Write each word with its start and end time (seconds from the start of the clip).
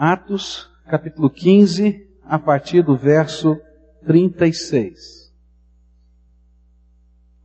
Atos, 0.00 0.70
capítulo 0.86 1.28
15, 1.28 2.08
a 2.22 2.38
partir 2.38 2.84
do 2.84 2.96
verso 2.96 3.60
36. 4.06 5.34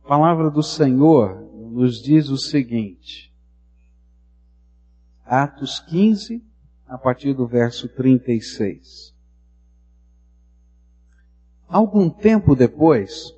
A 0.04 0.06
palavra 0.06 0.52
do 0.52 0.62
Senhor 0.62 1.34
nos 1.72 2.00
diz 2.00 2.28
o 2.28 2.36
seguinte. 2.36 3.34
Atos 5.26 5.80
15, 5.80 6.46
a 6.86 6.96
partir 6.96 7.34
do 7.34 7.44
verso 7.44 7.88
36. 7.88 9.12
Algum 11.66 12.08
tempo 12.08 12.54
depois, 12.54 13.34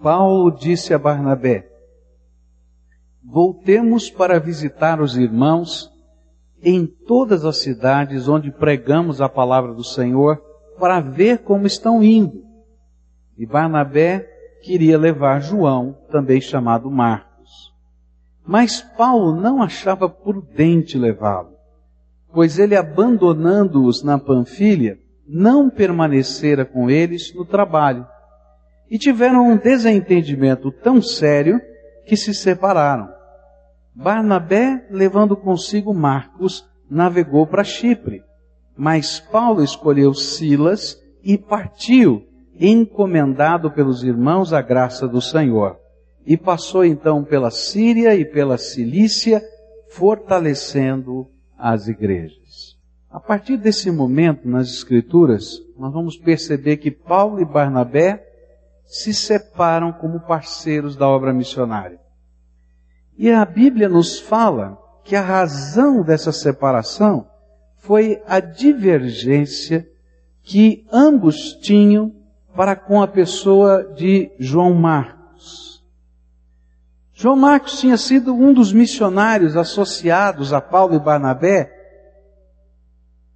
Paulo 0.00 0.56
disse 0.56 0.94
a 0.94 0.98
Barnabé: 0.98 1.68
Voltemos 3.20 4.08
para 4.08 4.38
visitar 4.38 5.00
os 5.00 5.16
irmãos 5.16 5.95
em 6.62 6.86
todas 6.86 7.44
as 7.44 7.58
cidades 7.58 8.28
onde 8.28 8.50
pregamos 8.50 9.20
a 9.20 9.28
palavra 9.28 9.72
do 9.72 9.84
Senhor, 9.84 10.42
para 10.78 11.00
ver 11.00 11.38
como 11.38 11.66
estão 11.66 12.02
indo. 12.02 12.44
E 13.36 13.46
Barnabé 13.46 14.26
queria 14.62 14.98
levar 14.98 15.40
João, 15.40 15.96
também 16.10 16.40
chamado 16.40 16.90
Marcos. 16.90 17.72
Mas 18.44 18.80
Paulo 18.80 19.34
não 19.34 19.62
achava 19.62 20.08
prudente 20.08 20.98
levá-lo, 20.98 21.52
pois 22.32 22.58
ele, 22.58 22.76
abandonando-os 22.76 24.02
na 24.02 24.18
Panfilha, 24.18 24.98
não 25.26 25.68
permanecera 25.68 26.64
com 26.64 26.88
eles 26.88 27.34
no 27.34 27.44
trabalho. 27.44 28.06
E 28.88 28.98
tiveram 28.98 29.48
um 29.48 29.56
desentendimento 29.56 30.70
tão 30.70 31.02
sério 31.02 31.60
que 32.06 32.16
se 32.16 32.32
separaram. 32.32 33.15
Barnabé, 33.98 34.86
levando 34.90 35.34
consigo 35.34 35.94
Marcos, 35.94 36.68
navegou 36.88 37.46
para 37.46 37.64
Chipre. 37.64 38.22
Mas 38.76 39.18
Paulo 39.18 39.64
escolheu 39.64 40.12
Silas 40.12 41.02
e 41.24 41.38
partiu, 41.38 42.22
encomendado 42.60 43.70
pelos 43.70 44.04
irmãos 44.04 44.52
à 44.52 44.60
graça 44.60 45.08
do 45.08 45.22
Senhor. 45.22 45.78
E 46.26 46.36
passou 46.36 46.84
então 46.84 47.24
pela 47.24 47.50
Síria 47.50 48.14
e 48.14 48.22
pela 48.26 48.58
Cilícia, 48.58 49.42
fortalecendo 49.88 51.26
as 51.56 51.88
igrejas. 51.88 52.76
A 53.10 53.18
partir 53.18 53.56
desse 53.56 53.90
momento 53.90 54.46
nas 54.46 54.68
Escrituras, 54.68 55.58
nós 55.78 55.90
vamos 55.90 56.18
perceber 56.18 56.76
que 56.76 56.90
Paulo 56.90 57.40
e 57.40 57.46
Barnabé 57.46 58.22
se 58.84 59.14
separam 59.14 59.90
como 59.90 60.20
parceiros 60.20 60.96
da 60.96 61.08
obra 61.08 61.32
missionária. 61.32 62.05
E 63.18 63.30
a 63.30 63.44
Bíblia 63.44 63.88
nos 63.88 64.20
fala 64.20 64.78
que 65.04 65.16
a 65.16 65.22
razão 65.22 66.02
dessa 66.02 66.32
separação 66.32 67.26
foi 67.76 68.22
a 68.26 68.40
divergência 68.40 69.88
que 70.42 70.86
ambos 70.92 71.54
tinham 71.54 72.12
para 72.54 72.74
com 72.74 73.00
a 73.00 73.08
pessoa 73.08 73.92
de 73.94 74.32
João 74.38 74.74
Marcos. 74.74 75.84
João 77.12 77.36
Marcos 77.36 77.80
tinha 77.80 77.96
sido 77.96 78.34
um 78.34 78.52
dos 78.52 78.72
missionários 78.72 79.56
associados 79.56 80.52
a 80.52 80.60
Paulo 80.60 80.94
e 80.94 80.98
Barnabé 80.98 81.72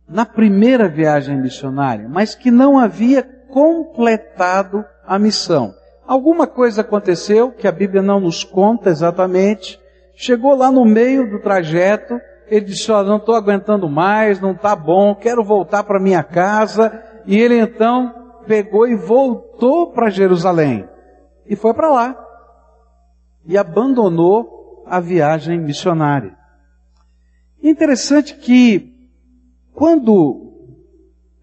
na 0.08 0.26
primeira 0.26 0.88
viagem 0.88 1.40
missionária, 1.40 2.08
mas 2.08 2.34
que 2.34 2.50
não 2.50 2.78
havia 2.78 3.22
completado 3.22 4.84
a 5.06 5.18
missão. 5.18 5.72
Alguma 6.10 6.44
coisa 6.44 6.80
aconteceu 6.80 7.52
que 7.52 7.68
a 7.68 7.70
Bíblia 7.70 8.02
não 8.02 8.18
nos 8.18 8.42
conta 8.42 8.90
exatamente. 8.90 9.80
Chegou 10.12 10.56
lá 10.56 10.68
no 10.68 10.84
meio 10.84 11.30
do 11.30 11.38
trajeto, 11.38 12.18
ele 12.48 12.64
disse: 12.64 12.90
"Ó, 12.90 13.04
não 13.04 13.18
estou 13.18 13.36
aguentando 13.36 13.88
mais, 13.88 14.40
não 14.40 14.50
está 14.50 14.74
bom, 14.74 15.14
quero 15.14 15.44
voltar 15.44 15.84
para 15.84 16.00
minha 16.00 16.24
casa". 16.24 17.00
E 17.24 17.38
ele 17.38 17.56
então 17.56 18.12
pegou 18.44 18.88
e 18.88 18.96
voltou 18.96 19.92
para 19.92 20.10
Jerusalém 20.10 20.84
e 21.46 21.54
foi 21.54 21.72
para 21.72 21.88
lá 21.88 22.16
e 23.46 23.56
abandonou 23.56 24.82
a 24.88 24.98
viagem 24.98 25.60
missionária. 25.60 26.36
Interessante 27.62 28.34
que 28.34 29.12
quando 29.72 30.49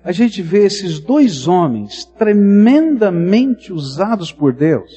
a 0.07 0.13
gente 0.13 0.41
vê 0.41 0.63
esses 0.63 1.01
dois 1.01 1.49
homens 1.49 2.05
tremendamente 2.05 3.73
usados 3.73 4.31
por 4.31 4.53
Deus. 4.53 4.89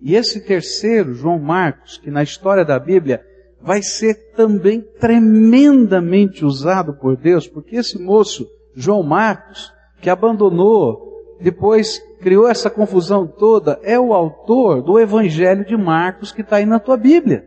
E 0.00 0.14
esse 0.14 0.40
terceiro, 0.40 1.12
João 1.12 1.38
Marcos, 1.38 1.98
que 1.98 2.10
na 2.10 2.22
história 2.22 2.64
da 2.64 2.78
Bíblia 2.78 3.22
vai 3.60 3.82
ser 3.82 4.32
também 4.34 4.80
tremendamente 4.98 6.46
usado 6.46 6.94
por 6.94 7.14
Deus, 7.14 7.46
porque 7.46 7.76
esse 7.76 7.98
moço, 7.98 8.48
João 8.74 9.02
Marcos, 9.02 9.70
que 10.00 10.08
abandonou, 10.08 11.36
depois 11.38 12.02
criou 12.22 12.48
essa 12.48 12.70
confusão 12.70 13.26
toda, 13.26 13.78
é 13.82 14.00
o 14.00 14.14
autor 14.14 14.80
do 14.80 14.98
Evangelho 14.98 15.66
de 15.66 15.76
Marcos 15.76 16.32
que 16.32 16.40
está 16.40 16.56
aí 16.56 16.64
na 16.64 16.80
tua 16.80 16.96
Bíblia. 16.96 17.46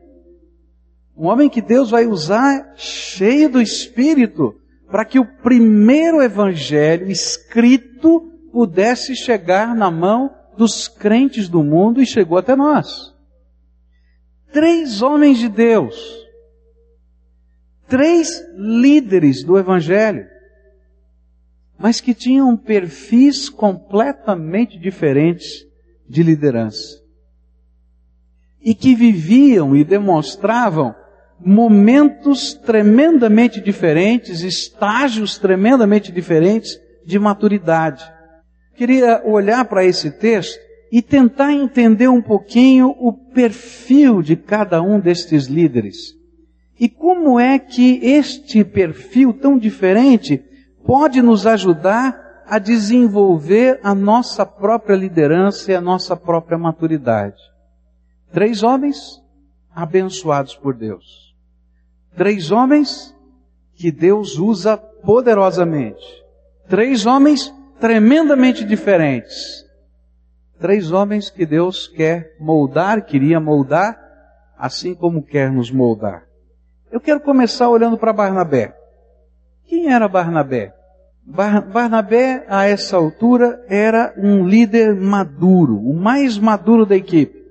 Um 1.18 1.26
homem 1.26 1.50
que 1.50 1.64
Deus 1.64 1.90
vai 1.90 2.06
usar 2.06 2.74
cheio 2.76 3.50
do 3.50 3.60
Espírito 3.60 4.54
para 4.96 5.04
que 5.04 5.20
o 5.20 5.26
primeiro 5.26 6.22
evangelho 6.22 7.12
escrito 7.12 8.32
pudesse 8.54 9.14
chegar 9.14 9.76
na 9.76 9.92
mão 9.92 10.34
dos 10.58 10.88
crentes 10.88 11.50
do 11.50 11.62
mundo 11.62 12.02
e 12.02 12.06
chegou 12.06 12.38
até 12.38 12.56
nós. 12.56 13.14
Três 14.54 15.02
homens 15.02 15.38
de 15.38 15.50
Deus, 15.50 15.98
três 17.90 18.42
líderes 18.56 19.44
do 19.44 19.58
evangelho, 19.60 20.26
mas 21.78 22.00
que 22.00 22.14
tinham 22.14 22.56
perfis 22.56 23.50
completamente 23.50 24.80
diferentes 24.80 25.68
de 26.08 26.24
liderança. 26.24 27.04
E 28.62 28.74
que 28.74 28.96
viviam 28.96 29.76
e 29.76 29.84
demonstravam 29.84 30.96
momentos 31.46 32.56
tremendamente 32.56 33.62
diferentes, 33.62 34.42
estágios 34.42 35.38
tremendamente 35.38 36.12
diferentes 36.12 36.80
de 37.06 37.20
maturidade. 37.20 38.04
Queria 38.76 39.22
olhar 39.24 39.64
para 39.66 39.86
esse 39.86 40.10
texto 40.10 40.60
e 40.92 41.04
tentar 41.04 41.54
entender 41.54 42.08
um 42.08 42.22
pouquinho 42.22 42.96
o 43.00 43.14
perfil 43.14 44.24
de 44.24 44.36
cada 44.36 44.82
um 44.82 45.00
destes 45.00 45.46
líderes. 45.46 46.16
E 46.80 46.90
como 46.90 47.40
é 47.40 47.60
que 47.60 48.00
este 48.04 48.64
perfil 48.64 49.32
tão 49.32 49.58
diferente 49.58 50.44
pode 50.84 51.22
nos 51.22 51.46
ajudar 51.46 52.44
a 52.48 52.60
desenvolver 52.60 53.80
a 53.84 53.96
nossa 53.96 54.46
própria 54.46 54.96
liderança 54.96 55.72
e 55.72 55.76
a 55.76 55.82
nossa 55.82 56.16
própria 56.16 56.58
maturidade. 56.58 57.42
Três 58.32 58.62
homens 58.62 59.22
abençoados 59.74 60.56
por 60.56 60.76
Deus. 60.76 61.25
Três 62.16 62.52
homens 62.52 63.16
que 63.74 63.92
Deus 63.92 64.38
usa 64.38 64.78
poderosamente. 64.78 66.04
Três 66.68 67.06
homens 67.06 67.54
tremendamente 67.80 68.64
diferentes. 68.64 69.66
Três 70.60 70.92
homens 70.92 71.30
que 71.30 71.46
Deus 71.46 71.88
quer 71.88 72.36
moldar, 72.40 73.06
queria 73.06 73.40
moldar, 73.40 74.00
assim 74.58 74.96
como 74.96 75.22
quer 75.22 75.52
nos 75.52 75.70
moldar. 75.70 76.24
Eu 76.90 77.02
quero 77.02 77.20
começar 77.20 77.70
olhando 77.70 77.98
para 77.98 78.14
Barnabé. 78.14 78.74
Quem 79.66 79.92
era 79.92 80.08
Barnabé? 80.08 80.74
Bar 81.26 81.68
Barnabé, 81.68 82.46
a 82.48 82.66
essa 82.66 82.96
altura, 82.96 83.66
era 83.68 84.14
um 84.18 84.48
líder 84.48 84.96
maduro, 84.96 85.78
o 85.78 85.94
mais 85.94 86.38
maduro 86.38 86.86
da 86.86 86.96
equipe. 86.96 87.44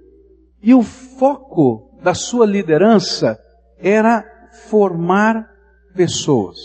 E 0.63 0.73
o 0.73 0.83
foco 0.83 1.99
da 2.03 2.15
sua 2.15 2.47
liderança 2.47 3.39
era 3.79 4.25
formar 4.54 5.48
pessoas. 5.94 6.59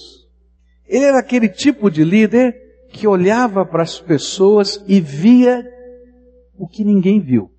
Ele 0.87 1.05
era 1.05 1.19
aquele 1.19 1.49
tipo 1.49 1.89
de 1.89 2.03
líder 2.03 2.55
que 2.91 3.07
olhava 3.07 3.65
para 3.65 3.83
as 3.83 3.99
pessoas 3.99 4.83
e 4.87 4.99
via 4.99 5.63
o 6.57 6.67
que 6.67 6.83
ninguém 6.83 7.19
viu. 7.19 7.51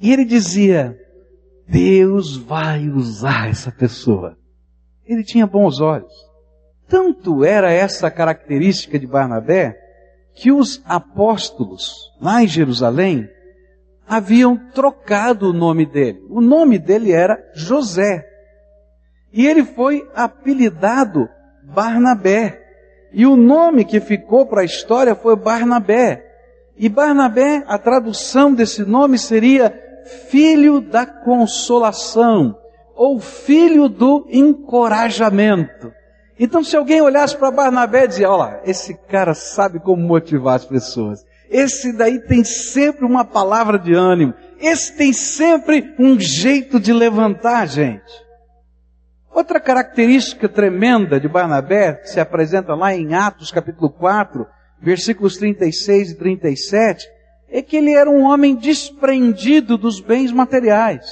E 0.00 0.12
ele 0.12 0.24
dizia: 0.24 0.98
Deus 1.68 2.36
vai 2.36 2.88
usar 2.88 3.48
essa 3.48 3.70
pessoa. 3.70 4.36
Ele 5.04 5.22
tinha 5.22 5.46
bons 5.46 5.80
olhos. 5.80 6.12
Tanto 6.88 7.44
era 7.44 7.72
essa 7.72 8.10
característica 8.10 8.98
de 8.98 9.06
Barnabé 9.06 9.76
que 10.34 10.52
os 10.52 10.82
apóstolos 10.84 12.12
lá 12.20 12.42
em 12.42 12.46
Jerusalém 12.48 13.28
haviam 14.06 14.56
trocado 14.70 15.50
o 15.50 15.52
nome 15.52 15.84
dele. 15.84 16.24
O 16.28 16.40
nome 16.40 16.78
dele 16.78 17.10
era 17.10 17.38
José. 17.54 18.24
E 19.36 19.46
ele 19.46 19.64
foi 19.64 20.08
apelidado 20.14 21.28
Barnabé. 21.62 22.58
E 23.12 23.26
o 23.26 23.36
nome 23.36 23.84
que 23.84 24.00
ficou 24.00 24.46
para 24.46 24.62
a 24.62 24.64
história 24.64 25.14
foi 25.14 25.36
Barnabé. 25.36 26.24
E 26.74 26.88
Barnabé, 26.88 27.62
a 27.68 27.76
tradução 27.76 28.54
desse 28.54 28.82
nome 28.82 29.18
seria 29.18 29.78
filho 30.30 30.80
da 30.80 31.04
consolação 31.04 32.56
ou 32.94 33.20
filho 33.20 33.90
do 33.90 34.26
encorajamento. 34.30 35.92
Então, 36.40 36.64
se 36.64 36.74
alguém 36.74 37.02
olhasse 37.02 37.36
para 37.36 37.50
Barnabé 37.50 38.04
e 38.04 38.08
dizia, 38.08 38.30
olha 38.30 38.62
esse 38.64 38.94
cara 39.06 39.34
sabe 39.34 39.78
como 39.80 40.02
motivar 40.02 40.54
as 40.54 40.64
pessoas. 40.64 41.26
Esse 41.50 41.92
daí 41.92 42.20
tem 42.20 42.42
sempre 42.42 43.04
uma 43.04 43.24
palavra 43.24 43.78
de 43.78 43.92
ânimo. 43.92 44.32
Esse 44.58 44.96
tem 44.96 45.12
sempre 45.12 45.94
um 45.98 46.18
jeito 46.18 46.80
de 46.80 46.90
levantar 46.90 47.66
gente. 47.68 48.25
Outra 49.36 49.60
característica 49.60 50.48
tremenda 50.48 51.20
de 51.20 51.28
Barnabé, 51.28 51.92
que 51.92 52.08
se 52.08 52.18
apresenta 52.18 52.74
lá 52.74 52.94
em 52.94 53.12
Atos 53.12 53.52
capítulo 53.52 53.90
4, 53.90 54.46
versículos 54.80 55.36
36 55.36 56.12
e 56.12 56.14
37, 56.14 57.06
é 57.50 57.60
que 57.60 57.76
ele 57.76 57.92
era 57.92 58.08
um 58.08 58.22
homem 58.22 58.56
desprendido 58.56 59.76
dos 59.76 60.00
bens 60.00 60.32
materiais. 60.32 61.04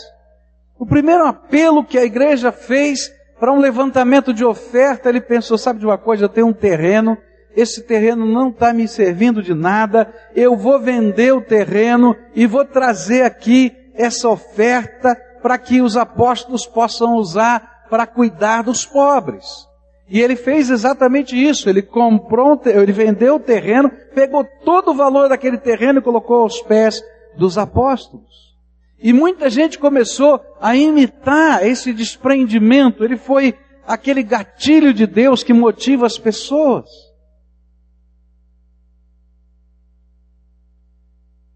O 0.79 0.87
primeiro 0.87 1.27
apelo 1.27 1.85
que 1.85 1.99
a 1.99 2.05
igreja 2.07 2.51
fez 2.51 3.13
para 3.39 3.53
um 3.53 3.59
levantamento 3.59 4.33
de 4.33 4.43
oferta, 4.43 5.11
ele 5.11 5.21
pensou, 5.21 5.59
sabe 5.59 5.81
de 5.81 5.85
uma 5.85 5.99
coisa, 5.99 6.25
eu 6.25 6.31
tenho 6.31 6.47
um 6.47 6.53
terreno, 6.55 7.19
esse 7.55 7.83
terreno 7.83 8.25
não 8.25 8.49
está 8.49 8.73
me 8.73 8.89
servindo 8.89 9.43
de 9.43 9.53
nada, 9.53 10.11
eu 10.35 10.57
vou 10.57 10.81
vender 10.81 11.35
o 11.35 11.43
terreno 11.43 12.17
e 12.35 12.47
vou 12.47 12.65
trazer 12.65 13.21
aqui 13.21 13.71
essa 13.95 14.31
oferta 14.31 15.15
para 15.43 15.59
que 15.59 15.83
os 15.83 15.95
apóstolos 15.95 16.67
possam 16.67 17.17
usar 17.17 17.74
para 17.89 18.07
cuidar 18.07 18.63
dos 18.63 18.85
pobres. 18.85 19.69
E 20.09 20.21
ele 20.21 20.37
fez 20.37 20.71
exatamente 20.71 21.37
isso. 21.37 21.69
Ele 21.69 21.83
comprou, 21.83 22.61
ele 22.65 22.93
vendeu 22.93 23.37
o 23.37 23.41
terreno, 23.41 23.91
pegou 24.15 24.45
todo 24.65 24.91
o 24.91 24.95
valor 24.95 25.29
daquele 25.29 25.59
terreno 25.59 25.99
e 25.99 26.03
colocou 26.03 26.43
aos 26.43 26.61
pés 26.61 27.03
dos 27.37 27.57
apóstolos. 27.57 28.55
E 28.99 29.13
muita 29.13 29.51
gente 29.51 29.79
começou 29.79 30.41
a 30.61 30.77
imitar 30.77 31.67
esse 31.67 31.93
desprendimento. 31.93 33.05
Ele 33.05 33.17
foi 33.17 33.55
aquele 33.87 34.23
gatilho 34.23 34.93
de 34.95 35.07
Deus 35.07 35.43
que 35.43 35.53
motiva 35.53 36.07
as 36.07 36.19
pessoas. 36.19 36.89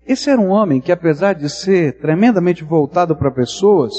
Esse 0.06 0.30
era 0.30 0.40
um 0.40 0.48
homem 0.48 0.80
que, 0.80 0.90
apesar 0.90 1.34
de 1.34 1.50
ser 1.50 1.98
tremendamente 2.00 2.64
voltado 2.64 3.14
para 3.14 3.30
pessoas, 3.30 3.94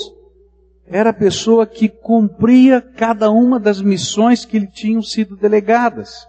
era 0.90 1.12
a 1.12 1.14
pessoa 1.14 1.68
que 1.68 1.88
cumpria 1.88 2.82
cada 2.82 3.30
uma 3.30 3.60
das 3.60 3.82
missões 3.82 4.44
que 4.44 4.60
lhe 4.60 4.68
tinham 4.68 5.02
sido 5.02 5.36
delegadas. 5.36 6.28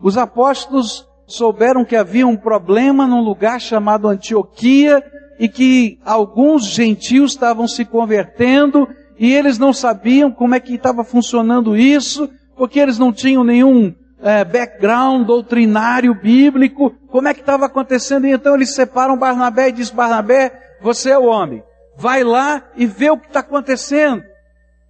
Os 0.00 0.16
apóstolos 0.16 1.06
souberam 1.26 1.84
que 1.84 1.96
havia 1.96 2.26
um 2.26 2.36
problema 2.36 3.06
num 3.06 3.22
lugar 3.22 3.60
chamado 3.60 4.08
Antioquia 4.08 5.02
e 5.38 5.48
que 5.48 5.98
alguns 6.04 6.64
gentios 6.64 7.32
estavam 7.32 7.66
se 7.66 7.84
convertendo 7.84 8.88
e 9.18 9.32
eles 9.32 9.58
não 9.58 9.72
sabiam 9.72 10.30
como 10.30 10.54
é 10.54 10.60
que 10.60 10.74
estava 10.74 11.04
funcionando 11.04 11.76
isso, 11.76 12.28
porque 12.56 12.80
eles 12.80 12.98
não 12.98 13.12
tinham 13.12 13.44
nenhum 13.44 13.94
é, 14.20 14.44
background 14.44 15.26
doutrinário 15.26 16.14
bíblico, 16.14 16.90
como 17.08 17.28
é 17.28 17.34
que 17.34 17.40
estava 17.40 17.66
acontecendo, 17.66 18.26
e 18.26 18.32
então 18.32 18.54
eles 18.54 18.74
separam 18.74 19.18
Barnabé 19.18 19.68
e 19.68 19.72
diz, 19.72 19.90
Barnabé, 19.90 20.52
você 20.80 21.10
é 21.10 21.18
o 21.18 21.26
homem, 21.26 21.62
vai 21.96 22.24
lá 22.24 22.70
e 22.76 22.86
vê 22.86 23.10
o 23.10 23.18
que 23.18 23.26
está 23.26 23.40
acontecendo. 23.40 24.22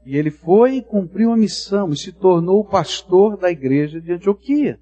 E 0.07 0.17
ele 0.17 0.31
foi 0.31 0.77
e 0.77 0.83
cumpriu 0.83 1.33
a 1.33 1.37
missão 1.37 1.91
e 1.91 1.97
se 1.97 2.13
tornou 2.13 2.61
o 2.61 2.65
pastor 2.65 3.37
da 3.37 3.51
igreja 3.51 4.01
de 4.01 4.13
Antioquia. 4.13 4.79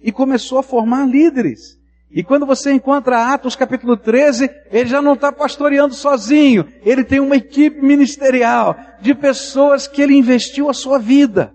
E 0.00 0.10
começou 0.10 0.58
a 0.58 0.62
formar 0.62 1.06
líderes. 1.06 1.78
E 2.10 2.22
quando 2.22 2.46
você 2.46 2.72
encontra 2.72 3.32
Atos 3.32 3.56
capítulo 3.56 3.96
13, 3.96 4.50
ele 4.70 4.88
já 4.88 5.02
não 5.02 5.14
está 5.14 5.32
pastoreando 5.32 5.94
sozinho. 5.94 6.66
Ele 6.82 7.04
tem 7.04 7.20
uma 7.20 7.36
equipe 7.36 7.80
ministerial 7.80 8.76
de 9.00 9.14
pessoas 9.14 9.86
que 9.86 10.02
ele 10.02 10.14
investiu 10.14 10.68
a 10.68 10.74
sua 10.74 10.98
vida. 10.98 11.52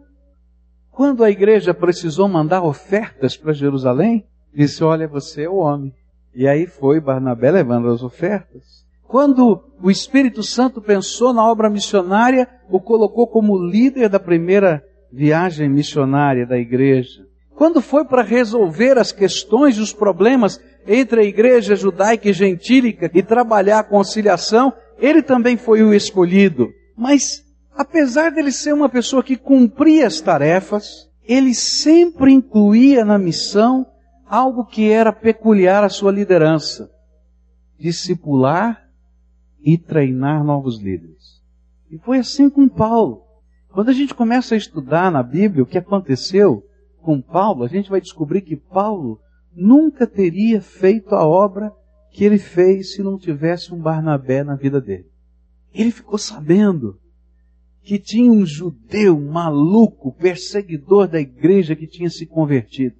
Quando 0.89 1.23
a 1.23 1.31
igreja 1.31 1.73
precisou 1.73 2.27
mandar 2.27 2.63
ofertas 2.63 3.35
para 3.35 3.53
Jerusalém, 3.53 4.25
disse: 4.53 4.83
Olha, 4.83 5.07
você 5.07 5.43
é 5.43 5.49
o 5.49 5.55
homem. 5.55 5.93
E 6.33 6.47
aí 6.47 6.65
foi 6.65 6.99
Barnabé 6.99 7.51
levando 7.51 7.89
as 7.89 8.03
ofertas. 8.03 8.85
Quando 9.11 9.61
o 9.83 9.91
Espírito 9.91 10.41
Santo 10.41 10.81
pensou 10.81 11.33
na 11.33 11.45
obra 11.45 11.69
missionária, 11.69 12.47
o 12.69 12.79
colocou 12.79 13.27
como 13.27 13.61
líder 13.61 14.07
da 14.07 14.21
primeira 14.21 14.81
viagem 15.11 15.67
missionária 15.67 16.47
da 16.47 16.57
igreja. 16.57 17.21
Quando 17.53 17.81
foi 17.81 18.05
para 18.05 18.21
resolver 18.21 18.97
as 18.97 19.11
questões 19.11 19.75
e 19.75 19.81
os 19.81 19.91
problemas 19.91 20.61
entre 20.87 21.19
a 21.19 21.25
igreja 21.25 21.75
judaica 21.75 22.29
e 22.29 22.33
gentílica 22.33 23.11
e 23.13 23.21
trabalhar 23.21 23.79
a 23.79 23.83
conciliação, 23.83 24.71
ele 24.97 25.21
também 25.21 25.57
foi 25.57 25.83
o 25.83 25.93
escolhido. 25.93 26.69
Mas, 26.95 27.43
apesar 27.75 28.31
dele 28.31 28.49
ser 28.49 28.73
uma 28.73 28.87
pessoa 28.87 29.21
que 29.21 29.35
cumpria 29.35 30.07
as 30.07 30.21
tarefas, 30.21 31.09
ele 31.27 31.53
sempre 31.53 32.31
incluía 32.31 33.03
na 33.03 33.17
missão 33.17 33.85
algo 34.25 34.65
que 34.65 34.89
era 34.89 35.11
peculiar 35.11 35.83
à 35.83 35.89
sua 35.89 36.13
liderança: 36.13 36.89
discipular 37.77 38.89
e 39.63 39.77
treinar 39.77 40.43
novos 40.43 40.79
líderes. 40.79 41.41
E 41.89 41.97
foi 41.97 42.19
assim 42.19 42.49
com 42.49 42.67
Paulo. 42.67 43.23
Quando 43.69 43.89
a 43.89 43.93
gente 43.93 44.13
começa 44.13 44.55
a 44.55 44.57
estudar 44.57 45.11
na 45.11 45.21
Bíblia 45.23 45.63
o 45.63 45.67
que 45.67 45.77
aconteceu 45.77 46.65
com 47.01 47.21
Paulo, 47.21 47.63
a 47.63 47.67
gente 47.67 47.89
vai 47.89 48.01
descobrir 48.01 48.41
que 48.41 48.55
Paulo 48.55 49.19
nunca 49.53 50.07
teria 50.07 50.61
feito 50.61 51.15
a 51.15 51.25
obra 51.25 51.71
que 52.11 52.23
ele 52.23 52.37
fez 52.37 52.93
se 52.93 53.01
não 53.01 53.17
tivesse 53.17 53.73
um 53.73 53.79
Barnabé 53.79 54.43
na 54.43 54.55
vida 54.55 54.81
dele. 54.81 55.09
Ele 55.73 55.91
ficou 55.91 56.17
sabendo 56.17 56.99
que 57.81 57.97
tinha 57.97 58.31
um 58.31 58.45
judeu 58.45 59.19
maluco, 59.19 60.13
perseguidor 60.13 61.07
da 61.07 61.19
igreja 61.19 61.75
que 61.75 61.87
tinha 61.87 62.09
se 62.09 62.25
convertido. 62.25 62.95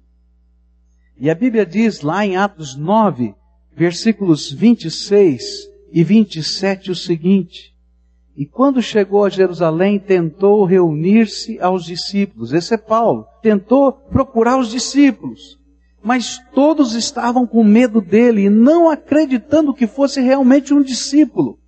E 1.18 1.30
a 1.30 1.34
Bíblia 1.34 1.64
diz 1.64 2.00
lá 2.00 2.26
em 2.26 2.36
Atos 2.36 2.76
9, 2.76 3.34
versículos 3.76 4.50
26 4.50 5.71
e 5.92 6.02
27 6.02 6.90
o 6.90 6.94
seguinte: 6.94 7.72
e 8.34 8.46
quando 8.46 8.80
chegou 8.80 9.24
a 9.24 9.28
Jerusalém, 9.28 9.98
tentou 9.98 10.64
reunir-se 10.64 11.60
aos 11.60 11.84
discípulos. 11.84 12.52
Esse 12.52 12.74
é 12.74 12.78
Paulo. 12.78 13.26
Tentou 13.42 13.92
procurar 13.92 14.58
os 14.58 14.70
discípulos. 14.70 15.60
Mas 16.02 16.38
todos 16.54 16.94
estavam 16.94 17.46
com 17.46 17.62
medo 17.62 18.00
dele 18.00 18.46
e 18.46 18.50
não 18.50 18.90
acreditando 18.90 19.74
que 19.74 19.86
fosse 19.86 20.20
realmente 20.20 20.72
um 20.72 20.82
discípulo. 20.82 21.58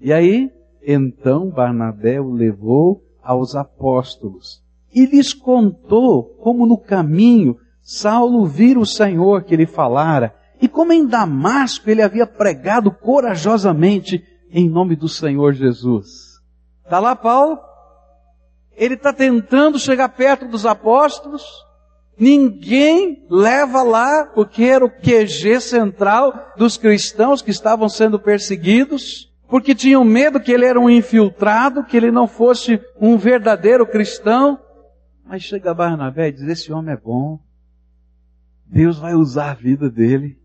E 0.00 0.12
aí, 0.12 0.50
então 0.86 1.50
Barnabé 1.50 2.20
o 2.20 2.30
levou 2.30 3.02
aos 3.22 3.54
apóstolos 3.54 4.62
e 4.94 5.04
lhes 5.04 5.34
contou 5.34 6.24
como 6.40 6.64
no 6.64 6.78
caminho 6.78 7.58
Saulo 7.82 8.46
vira 8.46 8.78
o 8.78 8.86
Senhor 8.86 9.42
que 9.42 9.56
lhe 9.56 9.66
falara 9.66 10.34
e 10.60 10.68
como 10.68 10.92
em 10.92 11.06
Damasco 11.06 11.88
ele 11.88 12.02
havia 12.02 12.26
pregado 12.26 12.90
corajosamente 12.90 14.24
em 14.50 14.68
nome 14.68 14.96
do 14.96 15.08
Senhor 15.08 15.52
Jesus. 15.52 16.40
Está 16.84 16.98
lá 16.98 17.14
Paulo, 17.14 17.58
ele 18.74 18.94
está 18.94 19.12
tentando 19.12 19.78
chegar 19.78 20.08
perto 20.08 20.48
dos 20.48 20.64
apóstolos, 20.64 21.42
ninguém 22.18 23.26
leva 23.28 23.82
lá, 23.82 24.26
porque 24.26 24.64
era 24.64 24.84
o 24.84 24.90
QG 24.90 25.60
central 25.60 26.52
dos 26.56 26.76
cristãos 26.76 27.42
que 27.42 27.50
estavam 27.50 27.88
sendo 27.88 28.18
perseguidos, 28.18 29.32
porque 29.48 29.74
tinham 29.74 30.04
medo 30.04 30.40
que 30.40 30.52
ele 30.52 30.64
era 30.64 30.78
um 30.78 30.90
infiltrado, 30.90 31.84
que 31.84 31.96
ele 31.96 32.10
não 32.10 32.26
fosse 32.26 32.80
um 33.00 33.16
verdadeiro 33.16 33.86
cristão. 33.86 34.58
Mas 35.24 35.42
chega 35.42 35.74
Barnabé 35.74 36.28
e 36.28 36.32
diz: 36.32 36.42
Esse 36.42 36.72
homem 36.72 36.94
é 36.94 36.96
bom, 36.96 37.38
Deus 38.64 38.98
vai 38.98 39.14
usar 39.14 39.50
a 39.50 39.54
vida 39.54 39.90
dele. 39.90 40.38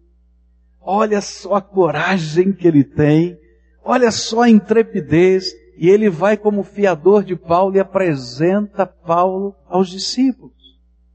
Olha 0.84 1.22
só 1.22 1.56
a 1.56 1.62
coragem 1.62 2.52
que 2.52 2.68
ele 2.68 2.84
tem. 2.84 3.38
Olha 3.84 4.12
só 4.12 4.42
a 4.42 4.50
intrepidez. 4.50 5.52
E 5.78 5.90
ele 5.90 6.10
vai 6.10 6.38
como 6.38 6.64
fiador 6.64 7.24
de 7.24 7.36
Paulo 7.36 7.76
e 7.76 7.80
apresenta 7.80 8.86
Paulo 8.86 9.56
aos 9.68 9.90
discípulos. 9.90 10.54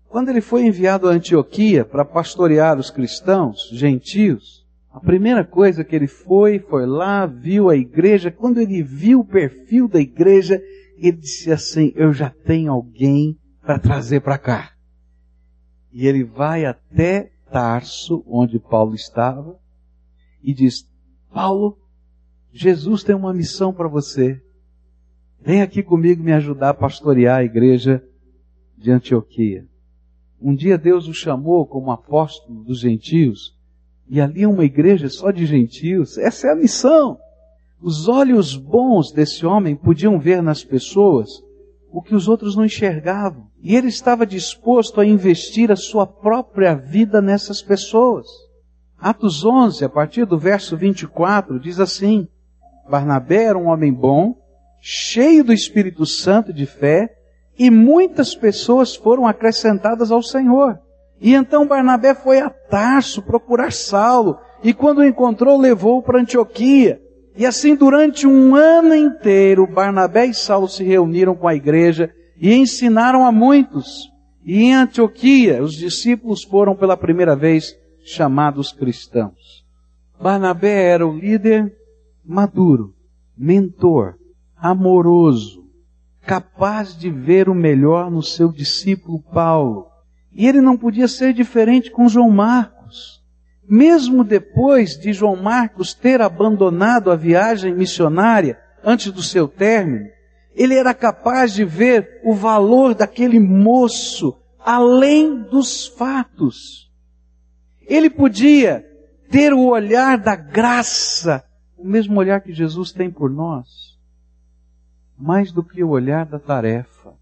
Quando 0.08 0.30
ele 0.30 0.40
foi 0.40 0.66
enviado 0.66 1.08
a 1.08 1.12
Antioquia 1.12 1.84
para 1.84 2.04
pastorear 2.04 2.78
os 2.78 2.90
cristãos, 2.90 3.68
gentios, 3.72 4.66
a 4.90 4.98
primeira 4.98 5.44
coisa 5.44 5.84
que 5.84 5.94
ele 5.94 6.08
foi, 6.08 6.58
foi 6.58 6.86
lá, 6.86 7.26
viu 7.26 7.68
a 7.68 7.76
igreja. 7.76 8.30
Quando 8.30 8.58
ele 8.60 8.82
viu 8.82 9.20
o 9.20 9.24
perfil 9.24 9.86
da 9.86 10.00
igreja, 10.00 10.60
ele 10.96 11.18
disse 11.18 11.52
assim: 11.52 11.92
Eu 11.94 12.12
já 12.12 12.30
tenho 12.30 12.72
alguém 12.72 13.38
para 13.62 13.78
trazer 13.78 14.20
para 14.20 14.38
cá. 14.38 14.72
E 15.92 16.06
ele 16.06 16.24
vai 16.24 16.64
até 16.64 17.30
Tarso, 17.50 18.24
onde 18.26 18.58
Paulo 18.58 18.94
estava, 18.94 19.58
e 20.42 20.52
diz: 20.54 20.88
Paulo, 21.32 21.78
Jesus 22.52 23.02
tem 23.02 23.14
uma 23.14 23.34
missão 23.34 23.72
para 23.72 23.88
você. 23.88 24.42
Vem 25.40 25.62
aqui 25.62 25.82
comigo 25.82 26.22
me 26.22 26.32
ajudar 26.32 26.70
a 26.70 26.74
pastorear 26.74 27.38
a 27.38 27.44
igreja 27.44 28.04
de 28.76 28.90
Antioquia. 28.90 29.66
Um 30.40 30.54
dia 30.54 30.78
Deus 30.78 31.08
o 31.08 31.14
chamou 31.14 31.66
como 31.66 31.90
apóstolo 31.90 32.62
dos 32.62 32.80
gentios, 32.80 33.56
e 34.08 34.20
ali 34.20 34.42
é 34.42 34.48
uma 34.48 34.64
igreja 34.64 35.08
só 35.08 35.30
de 35.30 35.44
gentios. 35.46 36.16
Essa 36.18 36.48
é 36.48 36.52
a 36.52 36.56
missão. 36.56 37.18
Os 37.80 38.08
olhos 38.08 38.56
bons 38.56 39.12
desse 39.12 39.46
homem 39.46 39.76
podiam 39.76 40.18
ver 40.18 40.42
nas 40.42 40.64
pessoas 40.64 41.42
o 41.90 42.02
que 42.02 42.14
os 42.14 42.28
outros 42.28 42.56
não 42.56 42.64
enxergavam. 42.64 43.48
E 43.60 43.74
ele 43.74 43.88
estava 43.88 44.26
disposto 44.26 45.00
a 45.00 45.06
investir 45.06 45.70
a 45.70 45.76
sua 45.76 46.06
própria 46.06 46.74
vida 46.74 47.20
nessas 47.20 47.62
pessoas. 47.62 48.26
Atos 48.98 49.44
11, 49.44 49.84
a 49.84 49.88
partir 49.88 50.24
do 50.24 50.38
verso 50.38 50.76
24, 50.76 51.58
diz 51.60 51.78
assim: 51.78 52.28
Barnabé 52.88 53.44
era 53.44 53.58
um 53.58 53.68
homem 53.68 53.92
bom, 53.92 54.36
cheio 54.80 55.44
do 55.44 55.52
Espírito 55.52 56.04
Santo 56.04 56.52
de 56.52 56.66
fé, 56.66 57.14
e 57.58 57.70
muitas 57.70 58.34
pessoas 58.34 58.94
foram 58.94 59.26
acrescentadas 59.26 60.10
ao 60.10 60.22
Senhor. 60.22 60.78
E 61.20 61.34
então 61.34 61.66
Barnabé 61.66 62.14
foi 62.14 62.40
a 62.40 62.50
Tarso 62.50 63.22
procurar 63.22 63.72
Saulo, 63.72 64.38
e 64.62 64.72
quando 64.72 64.98
o 64.98 65.04
encontrou, 65.04 65.58
levou-o 65.58 66.02
para 66.02 66.20
Antioquia. 66.20 67.00
E 67.38 67.46
assim, 67.46 67.76
durante 67.76 68.26
um 68.26 68.56
ano 68.56 68.92
inteiro, 68.96 69.64
Barnabé 69.64 70.26
e 70.26 70.34
Saulo 70.34 70.66
se 70.66 70.82
reuniram 70.82 71.36
com 71.36 71.46
a 71.46 71.54
igreja 71.54 72.12
e 72.36 72.52
ensinaram 72.52 73.24
a 73.24 73.30
muitos. 73.30 74.10
E 74.44 74.64
em 74.64 74.74
Antioquia, 74.74 75.62
os 75.62 75.74
discípulos 75.74 76.42
foram 76.42 76.74
pela 76.74 76.96
primeira 76.96 77.36
vez 77.36 77.76
chamados 78.04 78.72
cristãos. 78.72 79.64
Barnabé 80.20 80.82
era 80.90 81.06
o 81.06 81.16
líder 81.16 81.72
maduro, 82.24 82.92
mentor, 83.36 84.16
amoroso, 84.56 85.64
capaz 86.26 86.98
de 86.98 87.08
ver 87.08 87.48
o 87.48 87.54
melhor 87.54 88.10
no 88.10 88.20
seu 88.20 88.50
discípulo 88.50 89.22
Paulo. 89.32 89.86
E 90.32 90.44
ele 90.44 90.60
não 90.60 90.76
podia 90.76 91.06
ser 91.06 91.32
diferente 91.32 91.88
com 91.88 92.08
João 92.08 92.30
Marcos. 92.30 92.77
Mesmo 93.68 94.24
depois 94.24 94.98
de 94.98 95.12
João 95.12 95.36
Marcos 95.36 95.92
ter 95.92 96.20
abandonado 96.22 97.10
a 97.10 97.16
viagem 97.16 97.74
missionária 97.74 98.58
antes 98.82 99.12
do 99.12 99.22
seu 99.22 99.46
término, 99.46 100.08
ele 100.54 100.74
era 100.74 100.94
capaz 100.94 101.52
de 101.52 101.64
ver 101.64 102.20
o 102.24 102.34
valor 102.34 102.94
daquele 102.94 103.38
moço 103.38 104.36
além 104.58 105.42
dos 105.42 105.86
fatos. 105.86 106.90
Ele 107.86 108.08
podia 108.08 108.84
ter 109.30 109.52
o 109.52 109.66
olhar 109.66 110.18
da 110.18 110.34
graça, 110.34 111.44
o 111.76 111.86
mesmo 111.86 112.18
olhar 112.18 112.40
que 112.40 112.52
Jesus 112.52 112.92
tem 112.92 113.10
por 113.10 113.30
nós 113.30 113.88
mais 115.18 115.50
do 115.50 115.64
que 115.64 115.82
o 115.82 115.88
olhar 115.88 116.24
da 116.24 116.38
tarefa. 116.38 117.14